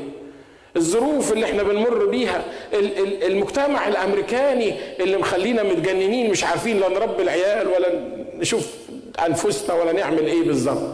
الظروف 0.77 1.31
اللي 1.33 1.45
إحنا 1.45 1.63
بنمر 1.63 2.05
بيها 2.05 2.43
المجتمع 3.27 3.87
الأمريكاني 3.87 4.73
اللي 4.99 5.17
مخلينا 5.17 5.63
متجننين 5.63 6.31
مش 6.31 6.43
عارفين 6.43 6.79
لا 6.79 6.89
نربي 6.89 7.23
العيال 7.23 7.67
ولا 7.67 7.87
نشوف 8.37 8.67
أنفسنا 9.27 9.73
ولا 9.73 9.91
نعمل 9.91 10.25
إيه 10.25 10.43
بالظبط. 10.43 10.89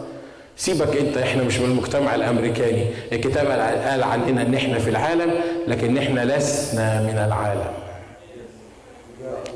سيبك 0.56 0.96
أنت 0.96 1.16
إحنا 1.18 1.42
مش 1.42 1.58
من 1.58 1.64
المجتمع 1.70 2.14
الأمريكاني. 2.14 2.86
الكتاب 3.12 3.46
قال 3.90 4.02
عننا 4.02 4.42
إن 4.42 4.54
إحنا 4.54 4.78
في 4.78 4.90
العالم 4.90 5.40
لكن 5.68 5.98
إحنا 5.98 6.24
لسنا 6.36 7.00
من 7.02 7.24
العالم. 7.26 7.85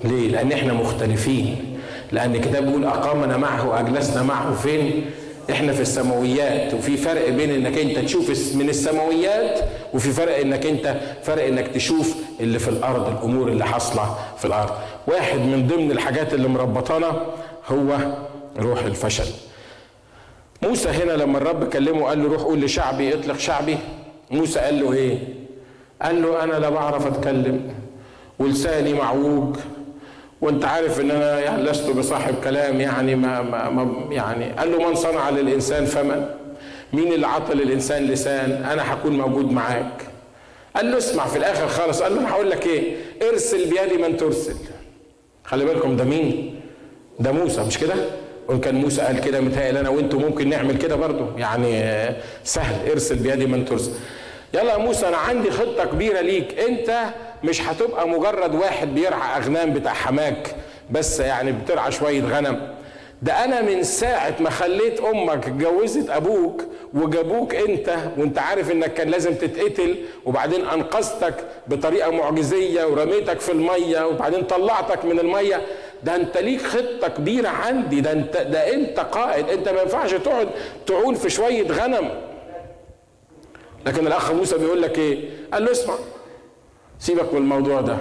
ليه؟ 0.04 0.28
لأن 0.28 0.52
إحنا 0.52 0.72
مختلفين. 0.72 1.76
لأن 2.12 2.34
الكتاب 2.34 2.66
بيقول 2.66 2.84
أقامنا 2.84 3.36
معه 3.36 3.68
وأجلسنا 3.68 4.22
معه 4.22 4.54
فين؟ 4.54 5.04
إحنا 5.50 5.72
في 5.72 5.80
السماويات. 5.80 6.74
وفي 6.74 6.96
فرق 6.96 7.28
بين 7.28 7.50
إنك 7.50 7.78
أنت 7.78 7.98
تشوف 7.98 8.54
من 8.54 8.68
السماويات 8.68 9.60
وفي 9.94 10.10
فرق 10.10 10.36
إنك 10.36 10.66
أنت 10.66 10.96
فرق 11.22 11.46
إنك 11.46 11.68
تشوف 11.68 12.16
اللي 12.40 12.58
في 12.58 12.68
الأرض 12.68 13.08
الأمور 13.08 13.48
اللي 13.48 13.64
حاصلة 13.64 14.14
في 14.38 14.44
الأرض. 14.44 14.72
واحد 15.06 15.38
من 15.38 15.66
ضمن 15.66 15.90
الحاجات 15.90 16.34
اللي 16.34 16.48
مربطانا 16.48 17.26
هو 17.68 17.96
روح 18.58 18.84
الفشل. 18.84 19.26
موسى 20.62 20.88
هنا 20.88 21.12
لما 21.12 21.38
الرب 21.38 21.64
كلمه 21.64 22.04
قال 22.04 22.22
له 22.22 22.28
روح 22.28 22.42
قول 22.42 22.60
لشعبي 22.60 23.14
اطلق 23.14 23.38
شعبي. 23.38 23.78
موسى 24.30 24.60
قال 24.60 24.80
له 24.80 24.92
إيه؟ 24.92 25.18
قال 26.02 26.22
له 26.22 26.44
أنا 26.44 26.52
لا 26.52 26.70
بعرف 26.70 27.06
أتكلم. 27.06 27.60
ولساني 28.38 28.94
معوج. 28.94 29.56
وانت 30.40 30.64
عارف 30.64 31.00
ان 31.00 31.10
أنا 31.10 31.40
يعني 31.40 31.62
لست 31.62 31.90
بصاحب 31.90 32.34
كلام 32.44 32.80
يعني 32.80 33.14
ما, 33.14 33.42
ما, 33.42 33.70
ما 33.70 34.14
يعني 34.14 34.52
قال 34.52 34.72
له 34.72 34.88
من 34.88 34.94
صنع 34.94 35.30
للإنسان 35.30 35.84
فما 35.86 36.34
مين 36.92 37.12
اللي 37.12 37.26
عطى 37.26 37.54
للانسان 37.54 38.04
لسان؟ 38.06 38.50
أنا 38.52 38.92
هكون 38.94 39.18
موجود 39.18 39.52
معاك. 39.52 40.02
قال 40.76 40.90
له 40.90 40.98
اسمع 40.98 41.26
في 41.26 41.38
الآخر 41.38 41.68
خالص 41.68 42.02
قال 42.02 42.14
له 42.14 42.20
أنا 42.20 42.30
هقول 42.30 42.50
لك 42.50 42.66
إيه؟ 42.66 42.96
ارسل 43.30 43.70
بيدي 43.70 44.02
من 44.02 44.16
ترسل. 44.16 44.54
خلي 45.44 45.64
بالكم 45.64 45.96
ده 45.96 46.04
مين؟ 46.04 46.60
ده 47.20 47.32
موسى 47.32 47.62
مش 47.64 47.78
كده؟ 47.78 47.94
وإن 48.48 48.60
كان 48.60 48.74
موسى 48.74 49.00
قال 49.00 49.20
كده 49.20 49.40
متهيألي 49.40 49.80
أنا 49.80 49.88
وأنتم 49.88 50.18
ممكن 50.22 50.48
نعمل 50.48 50.78
كده 50.78 50.96
برضه. 50.96 51.26
يعني 51.38 51.82
سهل 52.44 52.90
ارسل 52.90 53.16
بيدي 53.16 53.46
من 53.46 53.64
ترسل. 53.64 53.90
يلا 54.54 54.72
يا 54.72 54.76
موسى 54.78 55.08
أنا 55.08 55.16
عندي 55.16 55.50
خطة 55.50 55.84
كبيرة 55.84 56.20
ليك. 56.20 56.58
أنت 56.58 57.04
مش 57.44 57.62
هتبقى 57.62 58.08
مجرد 58.08 58.54
واحد 58.54 58.94
بيرعى 58.94 59.36
أغنام 59.42 59.72
بتاع 59.72 59.92
حماك 59.92 60.54
بس 60.90 61.20
يعني 61.20 61.52
بترعى 61.52 61.92
شوية 61.92 62.20
غنم. 62.22 62.74
ده 63.22 63.44
أنا 63.44 63.60
من 63.60 63.82
ساعة 63.82 64.34
ما 64.40 64.50
خليت 64.50 65.00
أمك 65.00 65.46
اتجوزت 65.46 66.10
أبوك 66.10 66.64
وجابوك 66.94 67.54
أنت 67.54 67.96
وأنت 68.18 68.38
عارف 68.38 68.70
إنك 68.70 68.94
كان 68.94 69.08
لازم 69.08 69.34
تتقتل 69.34 69.96
وبعدين 70.26 70.66
أنقذتك 70.66 71.34
بطريقة 71.66 72.10
معجزية 72.10 72.84
ورميتك 72.84 73.40
في 73.40 73.52
المية 73.52 74.06
وبعدين 74.06 74.42
طلعتك 74.42 75.04
من 75.04 75.18
المية. 75.18 75.60
ده 76.04 76.16
أنت 76.16 76.38
ليك 76.38 76.62
خطة 76.62 77.08
كبيرة 77.08 77.48
عندي. 77.48 78.00
ده 78.00 78.12
أنت 78.12 78.36
ده 78.36 78.74
أنت 78.74 79.00
قائد. 79.00 79.48
أنت 79.50 79.68
ما 79.68 79.82
ينفعش 79.82 80.10
تقعد 80.14 80.48
تعول 80.86 81.16
في 81.16 81.30
شوية 81.30 81.68
غنم. 81.72 82.10
لكن 83.86 84.06
الأخ 84.06 84.32
موسى 84.32 84.58
بيقول 84.58 84.82
لك 84.82 84.98
إيه؟ 84.98 85.28
قال 85.52 85.64
له 85.64 85.70
اسمع 85.72 85.94
سيبك 86.98 87.32
من 87.34 87.38
الموضوع 87.38 87.80
ده. 87.80 87.96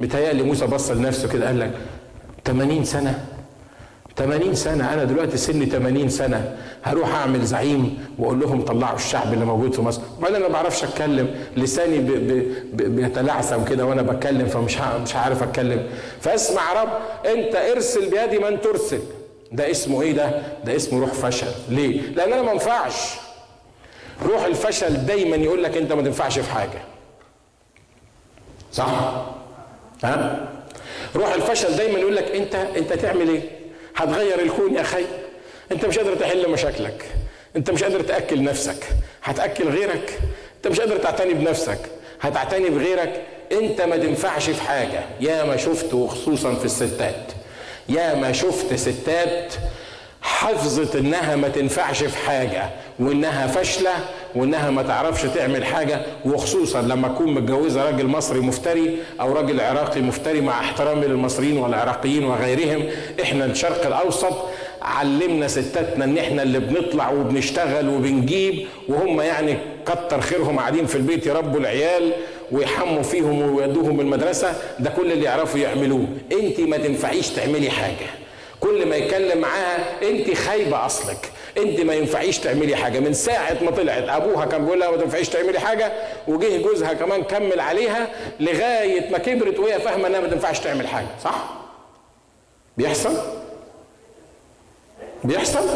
متهيألي 0.00 0.42
موسى 0.42 0.66
بص 0.66 0.90
لنفسه 0.90 1.28
كده 1.28 1.46
قال 1.46 1.60
لك 1.60 1.70
80 2.44 2.84
سنة 2.84 3.24
80 4.16 4.54
سنة 4.54 4.92
أنا 4.94 5.04
دلوقتي 5.04 5.36
سني 5.36 5.66
80 5.66 6.08
سنة 6.08 6.56
هروح 6.84 7.14
أعمل 7.14 7.44
زعيم 7.44 8.06
وأقول 8.18 8.40
لهم 8.40 8.62
طلعوا 8.64 8.96
الشعب 8.96 9.32
اللي 9.32 9.44
موجود 9.44 9.74
في 9.74 9.82
مصر. 9.82 10.00
وأنا 10.20 10.38
ما 10.38 10.48
بعرفش 10.48 10.84
أتكلم 10.84 11.34
لساني 11.56 11.98
بيتلعثم 12.72 13.64
كده 13.64 13.86
وأنا 13.86 14.02
بتكلم 14.02 14.46
فمش 14.46 14.78
مش 15.02 15.14
عارف 15.16 15.42
أتكلم. 15.42 15.86
فاسمع 16.20 16.82
رب 16.82 16.88
أنت 17.26 17.56
ارسل 17.56 18.10
بيدي 18.10 18.38
من 18.38 18.60
ترسل. 18.60 19.00
ده 19.52 19.70
اسمه 19.70 20.02
إيه 20.02 20.12
ده؟ 20.12 20.42
ده 20.64 20.76
اسمه 20.76 21.00
روح 21.00 21.12
فشل. 21.12 21.46
ليه؟ 21.68 22.00
لأن 22.00 22.32
أنا 22.32 22.42
ما 22.42 22.52
ينفعش. 22.52 23.14
روح 24.22 24.44
الفشل 24.44 25.06
دايما 25.06 25.36
يقول 25.36 25.62
لك 25.62 25.76
أنت 25.76 25.92
ما 25.92 26.02
تنفعش 26.02 26.38
في 26.38 26.50
حاجة. 26.50 26.82
صح؟ 28.72 28.88
ها؟ 30.04 30.48
روح 31.16 31.32
الفشل 31.32 31.76
دايما 31.76 31.98
يقول 31.98 32.16
لك 32.16 32.30
أنت 32.30 32.54
أنت 32.54 32.92
تعمل 32.92 33.28
إيه؟ 33.28 33.40
هتغير 33.96 34.40
الكون 34.40 34.74
يا 34.74 34.80
أخي. 34.80 35.04
أنت 35.72 35.84
مش 35.84 35.98
قادر 35.98 36.14
تحل 36.14 36.50
مشاكلك. 36.50 37.04
أنت 37.56 37.70
مش 37.70 37.82
قادر 37.82 38.00
تأكل 38.02 38.42
نفسك. 38.42 38.84
هتأكل 39.22 39.68
غيرك. 39.68 40.18
أنت 40.56 40.68
مش 40.68 40.80
قادر 40.80 40.96
تعتني 40.96 41.34
بنفسك. 41.34 41.78
هتعتني 42.20 42.70
بغيرك. 42.70 43.22
أنت 43.52 43.80
ما 43.80 43.96
تنفعش 43.96 44.50
في 44.50 44.62
حاجة. 44.62 45.00
يا 45.20 45.44
ما 45.44 45.56
شفت 45.56 45.94
وخصوصا 45.94 46.54
في 46.54 46.64
الستات. 46.64 47.32
يا 47.88 48.14
ما 48.14 48.32
شفت 48.32 48.74
ستات 48.74 49.54
حفظت 50.26 50.96
إنها 50.96 51.36
ما 51.36 51.48
تنفعش 51.48 52.04
في 52.04 52.18
حاجة 52.18 52.70
وإنها 52.98 53.46
فاشلة 53.46 53.90
وإنها 54.34 54.70
ما 54.70 54.82
تعرفش 54.82 55.22
تعمل 55.22 55.64
حاجة 55.64 56.00
وخصوصا 56.24 56.82
لما 56.82 57.08
تكون 57.08 57.34
متجوزة 57.34 57.84
راجل 57.84 58.06
مصري 58.06 58.40
مفتري 58.40 58.96
أو 59.20 59.32
راجل 59.32 59.60
عراقي 59.60 60.00
مفتري 60.00 60.40
مع 60.40 60.60
احترامي 60.60 61.06
للمصريين 61.06 61.56
والعراقيين 61.58 62.24
وغيرهم 62.24 62.84
إحنا 63.22 63.44
الشرق 63.44 63.86
الأوسط 63.86 64.32
علمنا 64.82 65.48
ستاتنا 65.48 66.04
إن 66.04 66.18
إحنا 66.18 66.42
اللي 66.42 66.58
بنطلع 66.58 67.10
وبنشتغل 67.10 67.88
وبنجيب 67.88 68.66
وهم 68.88 69.20
يعني 69.20 69.56
كتر 69.86 70.20
خيرهم 70.20 70.58
قاعدين 70.58 70.86
في 70.86 70.94
البيت 70.96 71.26
يربوا 71.26 71.60
العيال 71.60 72.12
ويحموا 72.52 73.02
فيهم 73.02 73.42
ويودوهم 73.42 74.00
المدرسة 74.00 74.52
ده 74.78 74.90
كل 74.90 75.12
اللي 75.12 75.24
يعرفوا 75.24 75.60
يعملوه. 75.60 76.06
انت 76.32 76.60
ما 76.60 76.76
تنفعيش 76.76 77.28
تعملي 77.28 77.70
حاجة. 77.70 78.23
كل 78.60 78.86
ما 78.86 78.96
يتكلم 78.96 79.38
معاها 79.38 79.84
انت 80.02 80.34
خايبة 80.34 80.86
أصلك. 80.86 81.30
انت 81.58 81.80
ما 81.80 81.94
ينفعيش 81.94 82.38
تعملي 82.38 82.76
حاجة. 82.76 82.98
من 83.00 83.12
ساعة 83.12 83.56
ما 83.62 83.70
طلعت 83.70 84.08
أبوها 84.08 84.46
كان 84.46 84.64
بيقول 84.64 84.80
لها 84.80 84.90
ما 84.90 84.96
تنفعيش 84.96 85.28
تعملي 85.28 85.60
حاجة 85.60 85.92
وجه 86.28 86.56
جوزها 86.62 86.92
كمان 86.92 87.22
كمل 87.22 87.60
عليها 87.60 88.08
لغاية 88.40 89.10
ما 89.10 89.18
كبرت 89.18 89.58
وهي 89.58 89.80
فاهمة 89.80 90.06
إنها 90.06 90.20
ما 90.20 90.28
تنفعش 90.28 90.58
تعمل 90.60 90.86
حاجة. 90.86 91.06
صح؟ 91.24 91.44
بيحصل؟ 92.76 93.16
بيحصل؟ 95.24 95.68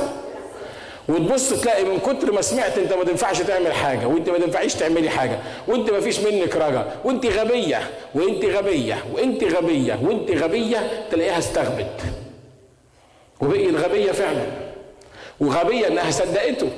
وتبص 1.08 1.50
تلاقي 1.60 1.84
من 1.84 1.98
كتر 1.98 2.32
ما 2.32 2.40
سمعت 2.42 2.78
انت 2.78 2.92
ما 2.92 3.04
تنفعش 3.04 3.38
تعمل 3.42 3.72
حاجة 3.72 4.06
وانت 4.06 4.28
ما 4.30 4.38
تنفعيش 4.38 4.74
تعملي 4.74 5.10
حاجة 5.10 5.38
وانت 5.68 5.90
ما 5.90 6.00
فيش 6.00 6.20
منك 6.20 6.56
رجا 6.56 6.86
وانت 7.04 7.26
غبية 7.26 7.80
وانت 8.14 8.44
غبية 8.44 9.04
وانت 9.14 9.44
غبية 9.44 9.98
وانت 10.02 10.30
غبية 10.30 11.06
تلاقيها 11.10 11.38
استغبت. 11.38 12.00
وبقي 13.40 13.66
الغبية 13.66 14.12
فعلا. 14.12 14.46
وغبية 15.40 15.86
إنها 15.86 16.10
صدقته. 16.10 16.68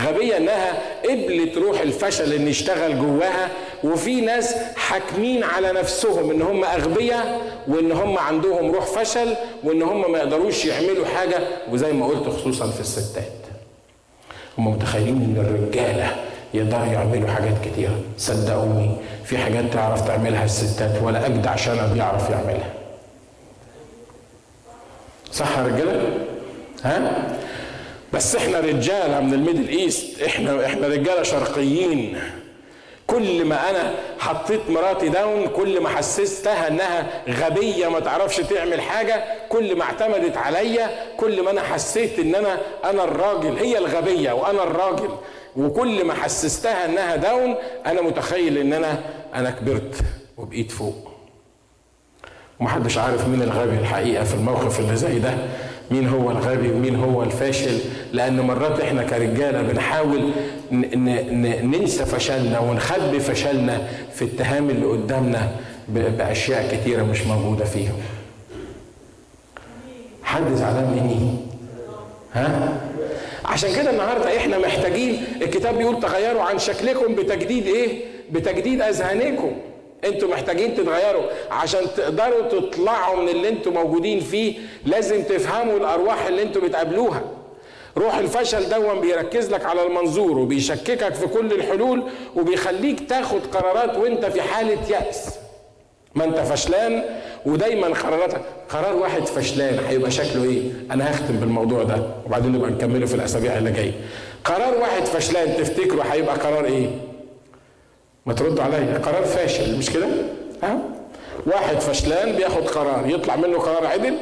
غبية 0.00 0.36
إنها 0.36 0.72
قبلت 1.04 1.58
روح 1.58 1.80
الفشل 1.80 2.32
ان 2.32 2.48
يشتغل 2.48 2.98
جواها 2.98 3.48
وفي 3.84 4.20
ناس 4.20 4.54
حاكمين 4.76 5.44
على 5.44 5.72
نفسهم 5.72 6.30
إن 6.30 6.42
هم 6.42 6.64
أغبياء 6.64 7.40
وإن 7.68 7.92
هم 7.92 8.18
عندهم 8.18 8.70
روح 8.72 8.84
فشل 8.84 9.34
وإن 9.64 9.82
هم 9.82 10.12
ما 10.12 10.18
يقدروش 10.18 10.64
يعملوا 10.64 11.06
حاجة. 11.06 11.38
وزي 11.70 11.92
ما 11.92 12.06
قلت 12.06 12.28
خصوصا 12.28 12.70
في 12.70 12.80
الستات. 12.80 13.32
هم 14.58 14.68
متخيلين 14.68 15.14
إن 15.14 15.44
الرجالة 15.46 16.16
يقدروا 16.54 16.86
يعملوا 16.86 17.28
حاجات 17.28 17.54
كتيرة. 17.64 18.00
صدقوني 18.18 18.90
في 19.24 19.38
حاجات 19.38 19.64
تعرف 19.72 20.06
تعملها 20.06 20.44
الستات 20.44 21.02
ولا 21.02 21.26
أجدع 21.26 21.56
شنب 21.56 21.96
يعرف 21.96 22.30
يعملها. 22.30 22.81
صح 25.32 25.58
يا 25.58 25.62
رجالة؟ 25.66 26.26
ها؟ 26.84 27.28
بس 28.12 28.36
إحنا 28.36 28.60
رجاله 28.60 29.20
من 29.20 29.34
ال 29.34 29.39
Middle 29.39 29.68
East 29.68 30.22
إحنا 30.22 30.66
إحنا 30.66 30.86
رجالة 30.86 31.22
شرقيين 31.22 32.20
كل 33.06 33.44
ما 33.44 33.70
أنا 33.70 33.94
حطيت 34.18 34.60
مراتي 34.70 35.08
down 35.08 35.46
كل 35.48 35.80
ما 35.80 35.88
حسستها 35.88 36.68
إنها 36.68 37.06
غبية 37.28 37.88
ما 37.88 38.00
تعرفش 38.00 38.36
تعمل 38.36 38.80
حاجة 38.80 39.24
كل 39.48 39.76
ما 39.76 39.82
اعتمدت 39.84 40.36
عليا 40.36 40.90
كل 41.16 41.42
ما 41.42 41.50
أنا 41.50 41.60
حسيت 41.62 42.18
إن 42.18 42.34
أنا 42.34 42.58
أنا 42.84 43.04
الراجل 43.04 43.56
هي 43.56 43.78
الغبية 43.78 44.32
وأنا 44.32 44.62
الراجل 44.62 45.08
وكل 45.56 46.04
ما 46.04 46.14
حسستها 46.14 46.84
إنها 46.84 47.16
down 47.16 47.54
أنا 47.86 48.02
متخيل 48.02 48.58
إن 48.58 48.72
أنا 48.72 48.98
أنا 49.34 49.50
كبرت 49.50 49.94
وبقيت 50.36 50.70
فوق 50.70 51.11
ومحدش 52.62 52.98
عارف 52.98 53.28
مين 53.28 53.42
الغبي 53.42 53.78
الحقيقة 53.78 54.24
في 54.24 54.34
الموقف 54.34 54.80
اللي 54.80 54.96
زي 54.96 55.18
ده. 55.18 55.34
مين 55.90 56.08
هو 56.08 56.30
الغبي 56.30 56.70
ومين 56.70 56.96
هو 56.96 57.22
الفاشل. 57.22 57.78
لأن 58.12 58.40
مرات 58.40 58.80
إحنا 58.80 59.02
كرجالة 59.02 59.62
بنحاول 59.62 60.30
ننسى 61.62 62.04
فشلنا 62.06 62.58
ونخبي 62.58 63.20
فشلنا 63.20 63.88
في 64.14 64.24
اتهام 64.24 64.70
اللي 64.70 64.86
قدامنا 64.86 65.50
بأشياء 65.88 66.76
كتيرة 66.76 67.02
مش 67.02 67.22
موجودة 67.26 67.64
فيهم. 67.64 67.98
حد 70.22 70.54
زعلان 70.54 70.84
مني؟ 70.90 71.36
ها؟ 72.32 72.72
عشان 73.44 73.74
كده 73.76 73.90
النهارده 73.90 74.36
إحنا 74.36 74.58
محتاجين 74.58 75.22
الكتاب 75.42 75.78
بيقول 75.78 76.00
تغيروا 76.00 76.42
عن 76.42 76.58
شكلكم 76.58 77.14
بتجديد 77.14 77.66
إيه؟ 77.66 78.04
بتجديد 78.32 78.80
أذهانكم. 78.82 79.52
أنتوا 80.04 80.28
محتاجين 80.28 80.74
تتغيروا. 80.74 81.22
عشان 81.50 81.80
تقدروا 81.96 82.42
تطلعوا 82.48 83.22
من 83.22 83.28
اللي 83.28 83.48
أنتوا 83.48 83.72
موجودين 83.72 84.20
فيه 84.20 84.58
لازم 84.86 85.22
تفهموا 85.22 85.76
الأرواح 85.76 86.26
اللي 86.26 86.42
أنتوا 86.42 86.62
بتقابلوها. 86.62 87.22
روح 87.96 88.16
الفشل 88.16 88.68
دون 88.68 89.00
بيركز 89.00 89.50
لك 89.50 89.64
على 89.64 89.86
المنظور 89.86 90.38
وبيشككك 90.38 91.14
في 91.14 91.26
كل 91.26 91.52
الحلول 91.52 92.02
وبيخليك 92.36 93.08
تاخد 93.08 93.40
قرارات 93.52 93.96
وانت 93.96 94.24
في 94.24 94.42
حالة 94.42 94.78
يأس. 94.90 95.28
ما 96.14 96.24
انت 96.24 96.38
فشلان 96.38 97.02
ودايما 97.46 97.86
قراراتك. 97.88 98.40
قرار 98.68 98.96
واحد 98.96 99.26
فشلان 99.26 99.78
هيبقى 99.88 100.10
شكله 100.10 100.44
إيه؟ 100.44 100.60
أنا 100.90 101.10
هختم 101.10 101.36
بالموضوع 101.36 101.82
ده 101.82 101.96
وبعدين 102.26 102.52
نبقى 102.52 102.70
نكمله 102.70 103.06
في 103.06 103.14
الأسابيع 103.14 103.58
اللي 103.58 103.70
جاية. 103.72 103.92
قرار 104.44 104.74
واحد 104.80 105.04
فشلان 105.04 105.56
تفتكره 105.56 106.02
هيبقى 106.02 106.34
قرار 106.34 106.64
إيه؟ 106.64 106.86
ما 108.26 108.32
ترد 108.32 108.60
عليا. 108.60 108.98
قرار 108.98 109.24
فاشل. 109.24 109.78
مش 109.78 109.90
كده؟ 109.90 110.06
ها؟ 110.62 110.78
واحد 111.46 111.80
فشلان 111.80 112.32
بياخد 112.32 112.68
قرار 112.68 113.04
يطلع 113.08 113.36
منه 113.36 113.58
قرار 113.58 113.86
عدل 113.86 114.14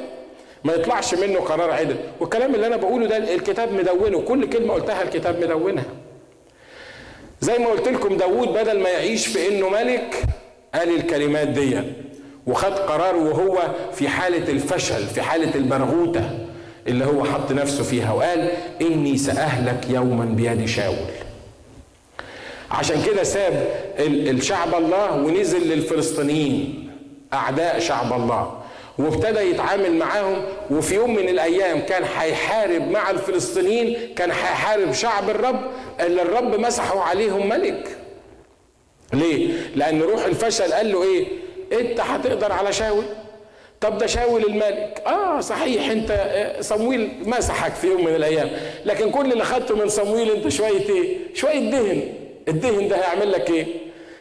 ما 0.64 0.72
يطلعش 0.72 1.14
منه 1.14 1.40
قرار 1.40 1.70
عدل. 1.70 1.96
والكلام 2.20 2.54
اللي 2.54 2.66
أنا 2.66 2.76
بقوله 2.76 3.06
ده 3.06 3.16
الكتاب 3.34 3.72
مدونه. 3.72 4.20
كل 4.20 4.48
كلمة 4.48 4.74
قلتها 4.74 5.02
الكتاب 5.02 5.42
مدونها. 5.44 5.84
زي 7.40 7.58
ما 7.58 7.66
قلت 7.66 7.88
لكم 7.88 8.16
داوود 8.16 8.48
بدل 8.48 8.80
ما 8.80 8.88
يعيش 8.88 9.26
في 9.26 9.48
إنه 9.48 9.68
ملك 9.68 10.24
قال 10.74 10.96
الكلمات 10.96 11.48
دي. 11.48 11.80
وخد 12.46 12.72
قرار 12.72 13.16
وهو 13.16 13.58
في 13.92 14.08
حالة 14.08 14.52
الفشل 14.52 15.06
في 15.06 15.22
حالة 15.22 15.54
البرغوتة 15.54 16.30
اللي 16.86 17.04
هو 17.04 17.24
حط 17.24 17.52
نفسه 17.52 17.84
فيها. 17.84 18.12
وقال 18.12 18.50
إني 18.80 19.16
سأهلك 19.16 19.90
يوما 19.90 20.24
بيد 20.24 20.64
شاول. 20.64 21.19
عشان 22.70 23.02
كده 23.02 23.22
ساب 23.22 23.68
الشعب 23.98 24.74
الله 24.74 25.12
ونزل 25.14 25.68
للفلسطينيين 25.68 26.90
أعداء 27.32 27.78
شعب 27.78 28.12
الله. 28.12 28.60
وابتدى 28.98 29.40
يتعامل 29.40 29.92
معاهم 29.94 30.42
وفي 30.70 30.94
يوم 30.94 31.14
من 31.14 31.28
الأيام 31.28 31.80
كان 31.80 32.02
هيحارب 32.18 32.90
مع 32.90 33.10
الفلسطينيين 33.10 34.14
كان 34.16 34.30
هيحارب 34.30 34.92
شعب 34.92 35.30
الرب 35.30 35.60
اللي 36.00 36.22
الرب 36.22 36.60
مسحوا 36.60 37.00
عليهم 37.02 37.48
ملك. 37.48 37.96
ليه؟ 39.12 39.48
لأن 39.76 40.02
روح 40.02 40.24
الفشل 40.24 40.72
قال 40.72 40.92
له 40.92 41.02
إيه؟ 41.02 41.26
أنت 41.80 42.00
هتقدر 42.00 42.52
على 42.52 42.72
شاول؟ 42.72 43.04
طب 43.80 43.98
ده 43.98 44.06
شاول 44.06 44.44
الملك. 44.44 45.02
آه 45.06 45.40
صحيح 45.40 45.90
أنت 45.90 46.10
آه، 46.10 46.60
صمويل 46.60 47.12
مسحك 47.26 47.72
في 47.74 47.86
يوم 47.86 48.04
من 48.04 48.14
الأيام. 48.14 48.50
لكن 48.84 49.10
كل 49.10 49.32
اللي 49.32 49.44
خدته 49.44 49.76
من 49.76 49.88
صمويل 49.88 50.30
أنت 50.30 50.48
شوية 50.48 50.88
إيه؟ 50.88 51.16
شوية 51.34 51.70
دهن. 51.70 52.02
الدهن 52.50 52.88
ده 52.88 52.96
هيعمل 52.96 53.32
لك 53.32 53.50
إيه؟ 53.50 53.66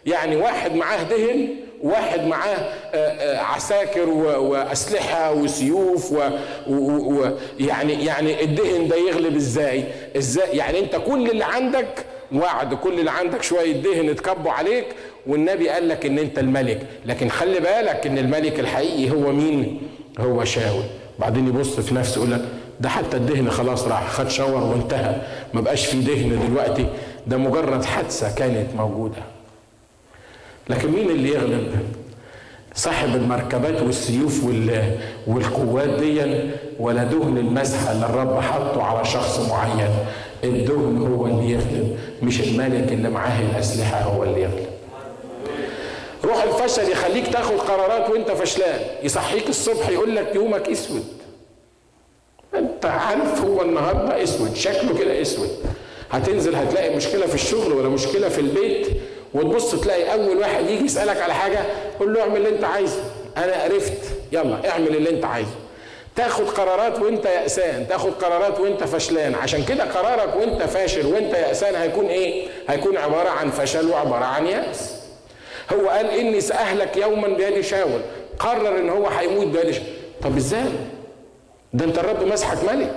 يعني 0.06 0.36
واحد 0.36 0.76
معاه 0.76 1.04
دهن 1.04 1.48
واحد 1.84 2.28
معاه 2.28 2.56
آه، 2.56 2.96
آه، 2.96 3.38
عساكر 3.40 4.10
وأسلحة 4.10 5.34
وسيوف 5.34 6.14
ويعني 6.68 8.06
يعني 8.06 8.44
الدهن 8.44 8.88
ده 8.88 8.96
يغلب 8.96 9.36
إزاي؟ 9.36 9.84
إزاي؟ 10.18 10.58
يعني 10.58 10.80
أنت 10.80 10.96
كل 10.96 11.30
اللي 11.30 11.46
عندك 11.46 12.06
وعد 12.36 12.74
كل 12.74 13.00
اللي 13.00 13.12
عندك 13.12 13.44
شوية 13.44 13.74
دهن 13.82 14.10
اتكبوا 14.10 14.52
عليك 14.52 14.86
والنبي 15.28 15.70
قال 15.70 15.88
لك 15.90 16.06
إن 16.06 16.18
أنت 16.20 16.40
الملك. 16.40 16.82
لكن 17.06 17.30
خلي 17.30 17.60
بالك 17.60 18.08
إن 18.08 18.18
الملك 18.18 18.60
الحقيقي 18.60 19.12
هو 19.12 19.32
مين؟ 19.32 19.82
هو 20.20 20.44
شاول. 20.44 20.84
بعدين 21.20 21.48
يبص 21.48 21.80
في 21.80 21.96
نفسه 21.96 22.18
يقول 22.18 22.32
لك 22.32 22.42
ده 22.80 22.90
حتى 22.90 23.18
الدهن 23.18 23.50
خلاص 23.52 23.88
راح 23.88 24.10
خد 24.10 24.30
شاور 24.30 24.64
وانتهى. 24.64 25.16
ما 25.54 25.62
بقاش 25.62 25.86
فيه 25.86 26.00
دهن 26.00 26.48
دلوقتي. 26.50 26.86
ده 27.30 27.38
مجرد 27.38 27.86
حادثة 27.86 28.36
كانت 28.36 28.76
موجودة. 28.76 29.22
لكن 30.70 30.92
مين 30.92 31.10
اللي 31.10 31.30
يغلب؟ 31.30 31.72
صاحب 32.76 33.16
المركبات 33.16 33.82
والسيوف 33.82 34.44
والقوات 35.28 35.90
دي 35.90 36.22
ولا 36.80 37.04
دهن 37.04 37.38
المسحه 37.38 37.92
اللي 37.92 38.06
الرب 38.06 38.40
حطه 38.40 38.84
على 38.84 39.06
شخص 39.06 39.50
معين؟ 39.50 39.90
الدهن 40.44 40.98
هو 41.14 41.26
اللي 41.26 41.52
يغلب 41.52 41.98
مش 42.24 42.42
الملك 42.42 42.92
اللي 42.92 43.10
معاه 43.10 43.42
الأسلحة 43.42 44.02
هو 44.02 44.24
اللي 44.24 44.42
يغلب. 44.42 44.68
روح 46.26 46.44
الفشل 46.44 46.92
يخليك 46.92 47.28
تاخد 47.28 47.56
قرارات 47.58 48.10
وانت 48.10 48.32
فشلان. 48.32 48.80
يصحيك 49.04 49.50
الصبح 49.50 49.90
يقول 49.90 50.16
لك 50.16 50.36
يومك 50.36 50.70
أسود. 50.70 51.04
انت 52.56 52.86
عارف 52.86 53.42
هو 53.42 53.62
النهارده 53.62 54.24
أسود 54.24 54.56
شكله 54.56 54.98
كده 55.00 55.22
أسود. 55.22 55.50
هتنزل 56.12 56.56
هتلاقي 56.56 56.96
مشكلة 56.96 57.28
في 57.28 57.36
الشغل 57.36 57.74
ولا 57.74 57.90
مشكلة 57.90 58.30
في 58.30 58.42
البيت 58.42 58.88
وتبص 59.34 59.76
تلاقي 59.76 60.14
أول 60.14 60.38
واحد 60.38 60.70
يجي 60.70 60.86
يسألك 60.86 61.22
على 61.22 61.34
حاجة 61.34 61.60
قول 62.00 62.14
له 62.14 62.22
اعمل 62.22 62.38
اللي 62.38 62.50
انت 62.50 62.64
عايزه. 62.64 63.04
أنا 63.38 63.54
عرفت 63.56 63.98
يلا 64.32 64.70
اعمل 64.70 64.96
اللي 64.96 65.10
انت 65.10 65.26
عايزه. 65.26 65.56
تاخد 66.16 66.46
قرارات 66.50 67.00
وانت 67.00 67.26
يأسان 67.26 67.88
تاخد 67.88 68.12
قرارات 68.12 68.60
وانت 68.60 68.84
فشلان. 68.84 69.36
عشان 69.36 69.66
كده 69.66 69.84
قرارك 69.84 70.36
وانت 70.36 70.64
فاشل 70.64 71.06
وانت 71.06 71.34
يأسان 71.34 71.76
هيكون 71.76 72.06
إيه؟ 72.06 72.48
هيكون 72.70 72.98
عبارة 72.98 73.30
عن 73.30 73.50
فشل 73.52 73.90
وعبارة 73.90 74.26
عن 74.26 74.48
يأس. 74.48 74.96
هو 75.74 75.90
قال 75.90 76.06
إني 76.10 76.42
سأهلك 76.42 76.98
يوما 76.98 77.28
بيد 77.28 77.62
شاول. 77.62 78.02
قرر 78.40 78.78
إن 78.80 78.90
هو 78.90 79.08
هيموت 79.08 79.48
بيد 79.48 79.72
شاول. 79.72 79.86
طب 80.22 80.38
إزاي؟ 80.38 80.66
ده 81.74 81.86
أنت 81.86 81.98
الرب 81.98 82.24
مسحك 82.24 82.74
ملك. 82.74 82.96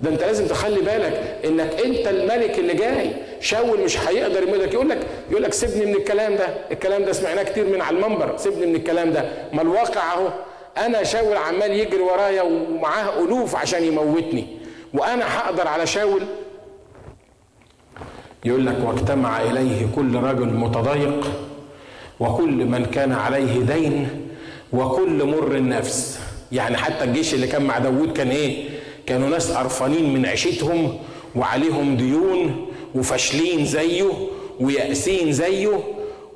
ده 0.00 0.10
انت 0.10 0.20
لازم 0.20 0.46
تخلي 0.46 0.80
بالك 0.80 1.38
انك 1.44 1.72
انت 1.84 2.08
الملك 2.08 2.58
اللي 2.58 2.74
جاي. 2.74 3.10
شاول 3.40 3.80
مش 3.80 3.98
هيقدر 3.98 4.42
يقول 4.42 4.60
لك 4.88 4.98
يقول 5.30 5.42
لك 5.42 5.52
سيبني 5.52 5.86
من 5.86 5.94
الكلام 5.94 6.34
ده. 6.36 6.46
الكلام 6.72 7.04
ده 7.04 7.12
سمعناه 7.12 7.42
كتير 7.42 7.64
من 7.68 7.80
على 7.80 7.96
المنبر. 7.96 8.36
سيبني 8.36 8.66
من 8.66 8.76
الكلام 8.76 9.12
ده. 9.12 9.24
ما 9.52 9.62
الواقع 9.62 10.12
اهو. 10.12 10.28
أنا 10.78 11.02
شاول 11.02 11.36
عمال 11.36 11.70
يجري 11.72 12.00
ورايا 12.00 12.42
ومعاه 12.42 13.24
الوف 13.24 13.56
عشان 13.56 13.84
يموتني. 13.84 14.46
وأنا 14.94 15.38
هقدر 15.38 15.68
على 15.68 15.86
شاول؟ 15.86 16.22
يقول 18.44 18.66
لك 18.66 18.76
واجتمع 18.84 19.42
إليه 19.42 19.86
كل 19.96 20.16
رجل 20.16 20.46
متضايق 20.46 21.30
وكل 22.20 22.64
من 22.64 22.84
كان 22.84 23.12
عليه 23.12 23.60
دين 23.60 24.08
وكل 24.72 25.24
مر 25.24 25.54
النفس. 25.56 26.20
يعني 26.52 26.76
حتى 26.76 27.04
الجيش 27.04 27.34
اللي 27.34 27.46
كان 27.46 27.62
مع 27.62 27.78
داوود 27.78 28.12
كان 28.12 28.30
إيه؟ 28.30 28.68
كانوا 29.06 29.28
ناس 29.28 29.52
قرفانين 29.52 30.14
من 30.14 30.26
عيشتهم 30.26 30.98
وعليهم 31.36 31.96
ديون 31.96 32.66
وفاشلين 32.94 33.64
زيه 33.66 34.10
ويأسين 34.60 35.32
زيه 35.32 35.80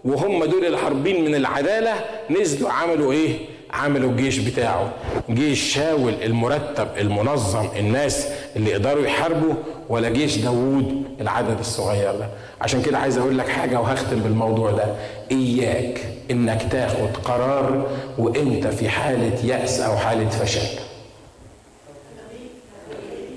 وهم 0.05 0.45
دول 0.45 0.65
الحربين 0.65 1.25
من 1.25 1.35
العدالة 1.35 1.95
نزلوا 2.31 2.71
عملوا 2.71 3.13
إيه؟ 3.13 3.37
عملوا 3.71 4.11
الجيش 4.11 4.39
بتاعه. 4.39 4.93
جيش 5.31 5.75
شاول 5.75 6.15
المرتب 6.25 6.89
المنظم 7.01 7.67
الناس 7.79 8.29
اللي 8.57 8.71
يقدروا 8.71 9.07
يحاربوا 9.07 9.55
ولا 9.89 10.09
جيش 10.09 10.37
داوود 10.37 11.05
العدد 11.21 11.59
الصغير 11.59 12.13
ده. 12.13 12.29
عشان 12.61 12.83
كده 12.83 12.99
عايز 12.99 13.19
أقول 13.19 13.39
لك 13.39 13.49
حاجة 13.49 13.81
وهختم 13.81 14.17
بالموضوع 14.21 14.71
ده. 14.71 14.85
إياك 15.31 16.01
إنك 16.31 16.67
تاخد 16.71 17.17
قرار 17.25 17.87
وإنت 18.19 18.67
في 18.67 18.89
حالة 18.89 19.45
يأس 19.45 19.81
أو 19.81 19.97
حالة 19.97 20.29
فشل. 20.29 20.79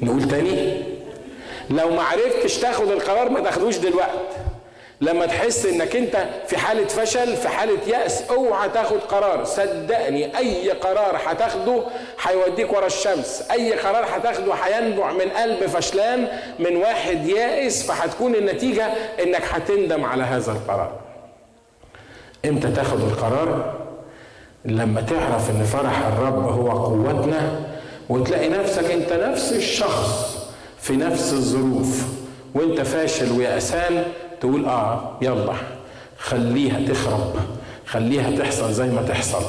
نقول 0.02 0.28
تاني. 0.28 0.84
لو 1.70 1.89
ما 1.89 2.04
عرفتش 2.04 2.58
تاخد 2.58 2.91
القرار 2.91 3.30
ما 3.30 3.39
تاخدوش 3.39 3.78
دلوقتي. 3.78 4.18
لما 5.02 5.26
تحس 5.26 5.66
إنك 5.66 5.95
أنت 5.95 6.26
في 6.47 6.58
حالة 6.58 6.86
فشل 6.86 7.38
في 7.38 7.47
حالة 7.47 7.78
يأس 7.88 8.22
أوعى 8.30 8.70
تاخد 8.70 8.97
قرار. 8.97 9.43
صدقني 9.43 10.38
أي 10.38 10.70
قرار 10.70 11.20
هتاخده 11.26 11.84
هيوديك 12.22 12.74
ورا 12.74 12.86
الشمس. 12.86 13.43
أي 13.52 13.74
قرار 13.74 14.06
هتاخده 14.06 14.54
هينبع 14.54 15.12
من 15.12 15.30
قلب 15.30 15.66
فشلان 15.66 16.28
من 16.60 16.76
واحد 16.76 17.28
يائس 17.28 17.84
فهتكون 17.84 18.36
النتيجة 18.36 18.86
إنك 19.24 19.43
هتندم 19.52 20.06
على 20.06 20.24
هذا 20.24 20.52
القرار. 20.52 20.91
إمتى 22.45 22.72
تاخد 22.72 22.99
القرار؟ 22.99 23.76
لما 24.66 25.02
تعرف 25.02 25.49
إن 25.49 25.64
فرح 25.64 26.08
الرب 26.08 26.47
هو 26.47 26.72
قوتنا 26.72 27.70
وتلاقي 28.10 28.49
نفسك 28.49 28.91
انت 28.91 29.14
نفس 29.14 29.54
الشخص 29.54 30.38
في 30.82 30.95
نفس 30.97 31.34
الظروف 31.34 32.04
وانت 32.56 32.82
فاشل 32.82 33.32
ويأسان 33.32 34.04
تقول 34.41 34.66
آه 34.66 35.18
يلا 35.22 35.54
خليها 36.18 36.80
تخرب 36.93 37.36
خليها 37.86 38.32
تحصل 38.39 38.74
زي 38.74 38.88
ما 38.89 39.02
تحصل. 39.02 39.41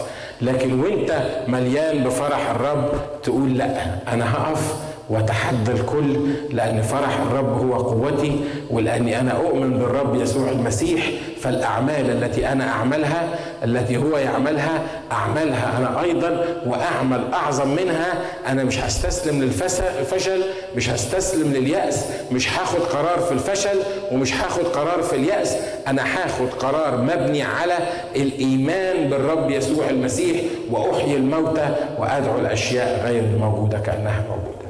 لكن 0.43 0.81
وانت 0.81 1.23
مليان 1.49 2.05
بفرح 2.05 2.51
الرب 2.51 2.91
تقول 3.23 3.59
لا 3.59 3.85
أنا 4.13 4.35
هقف 4.35 4.75
واتحدى 5.13 5.73
الكل 5.73 6.17
لأن 6.51 6.83
فرح 6.83 7.21
الرب 7.21 7.59
هو 7.59 7.75
قوتي 7.75 8.41
ولأني 8.71 9.21
أنا 9.21 9.33
أؤمن 9.37 9.79
بالرب 9.79 10.15
يسوع 10.15 10.51
المسيح 10.51 11.11
فالأعمال 11.41 12.11
التي 12.11 12.49
أنا 12.53 12.69
أعملها 12.69 13.29
التي 13.65 13.97
هو 13.97 14.19
يعملها 14.19 14.83
اعملها 15.13 15.79
أنا 15.79 16.01
أيضا 16.03 16.45
وأعمل 16.67 17.21
أعظم 17.33 17.69
منها 17.69 18.15
أنا 18.49 18.65
مش 18.65 18.79
هستسلم 18.79 19.43
للفشل 19.43 20.43
مش 20.77 20.91
هستسلم 20.91 21.53
لليأس 21.53 22.05
مش 22.33 22.53
هاخد 22.53 22.81
قرار 22.81 23.19
في 23.19 23.33
الفشل 23.33 23.79
ومش 24.13 24.35
هاخد 24.35 24.63
قرار 24.65 25.03
في 25.03 25.17
اليأس 25.17 25.57
أنا 25.87 26.03
هاخد 26.03 26.49
قرار 26.59 27.01
مبني 27.03 27.43
على 27.43 27.75
الإيمان 28.17 29.11
بالرب 29.11 29.51
يسوع 29.51 29.91
المسيح 29.91 30.41
وأحيي 30.71 31.17
الموتى 31.17 31.75
وأدعو 31.99 32.39
الأشياء 32.39 33.05
غير 33.07 33.23
الموجوده 33.25 33.79
كأنها 33.79 34.25
موجودة. 34.31 34.62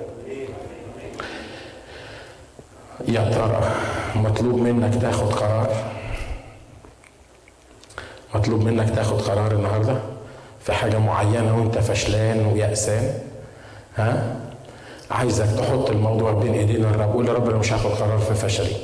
يا 3.08 3.30
ترى 3.30 3.70
مطلوب 4.16 4.60
منك 4.60 4.94
تاخد 5.02 5.32
قرار؟ 5.32 5.68
مطلوب 8.34 8.60
منك 8.62 8.90
تاخد 8.90 9.20
قرار 9.20 9.52
النهارده 9.52 9.96
في 10.60 10.72
حاجة 10.72 10.98
معينة 10.98 11.58
وانت 11.58 11.78
فشلان 11.78 12.46
ويأسان؟ 12.46 13.14
ها؟ 13.96 14.36
عايزك 15.10 15.46
تحط 15.58 15.90
الموضوع 15.90 16.32
بين 16.32 16.54
ايدين 16.54 16.84
الرب 16.84 17.12
قول 17.12 17.28
يا 17.28 17.32
رب 17.32 17.48
أنا 17.48 17.58
مش 17.58 17.72
هاخد 17.72 17.90
قرار 17.90 18.18
في 18.18 18.34
فشلي 18.34 18.76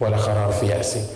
ولا 0.00 0.16
قرار 0.16 0.52
في 0.52 0.66
يأسي. 0.66 1.06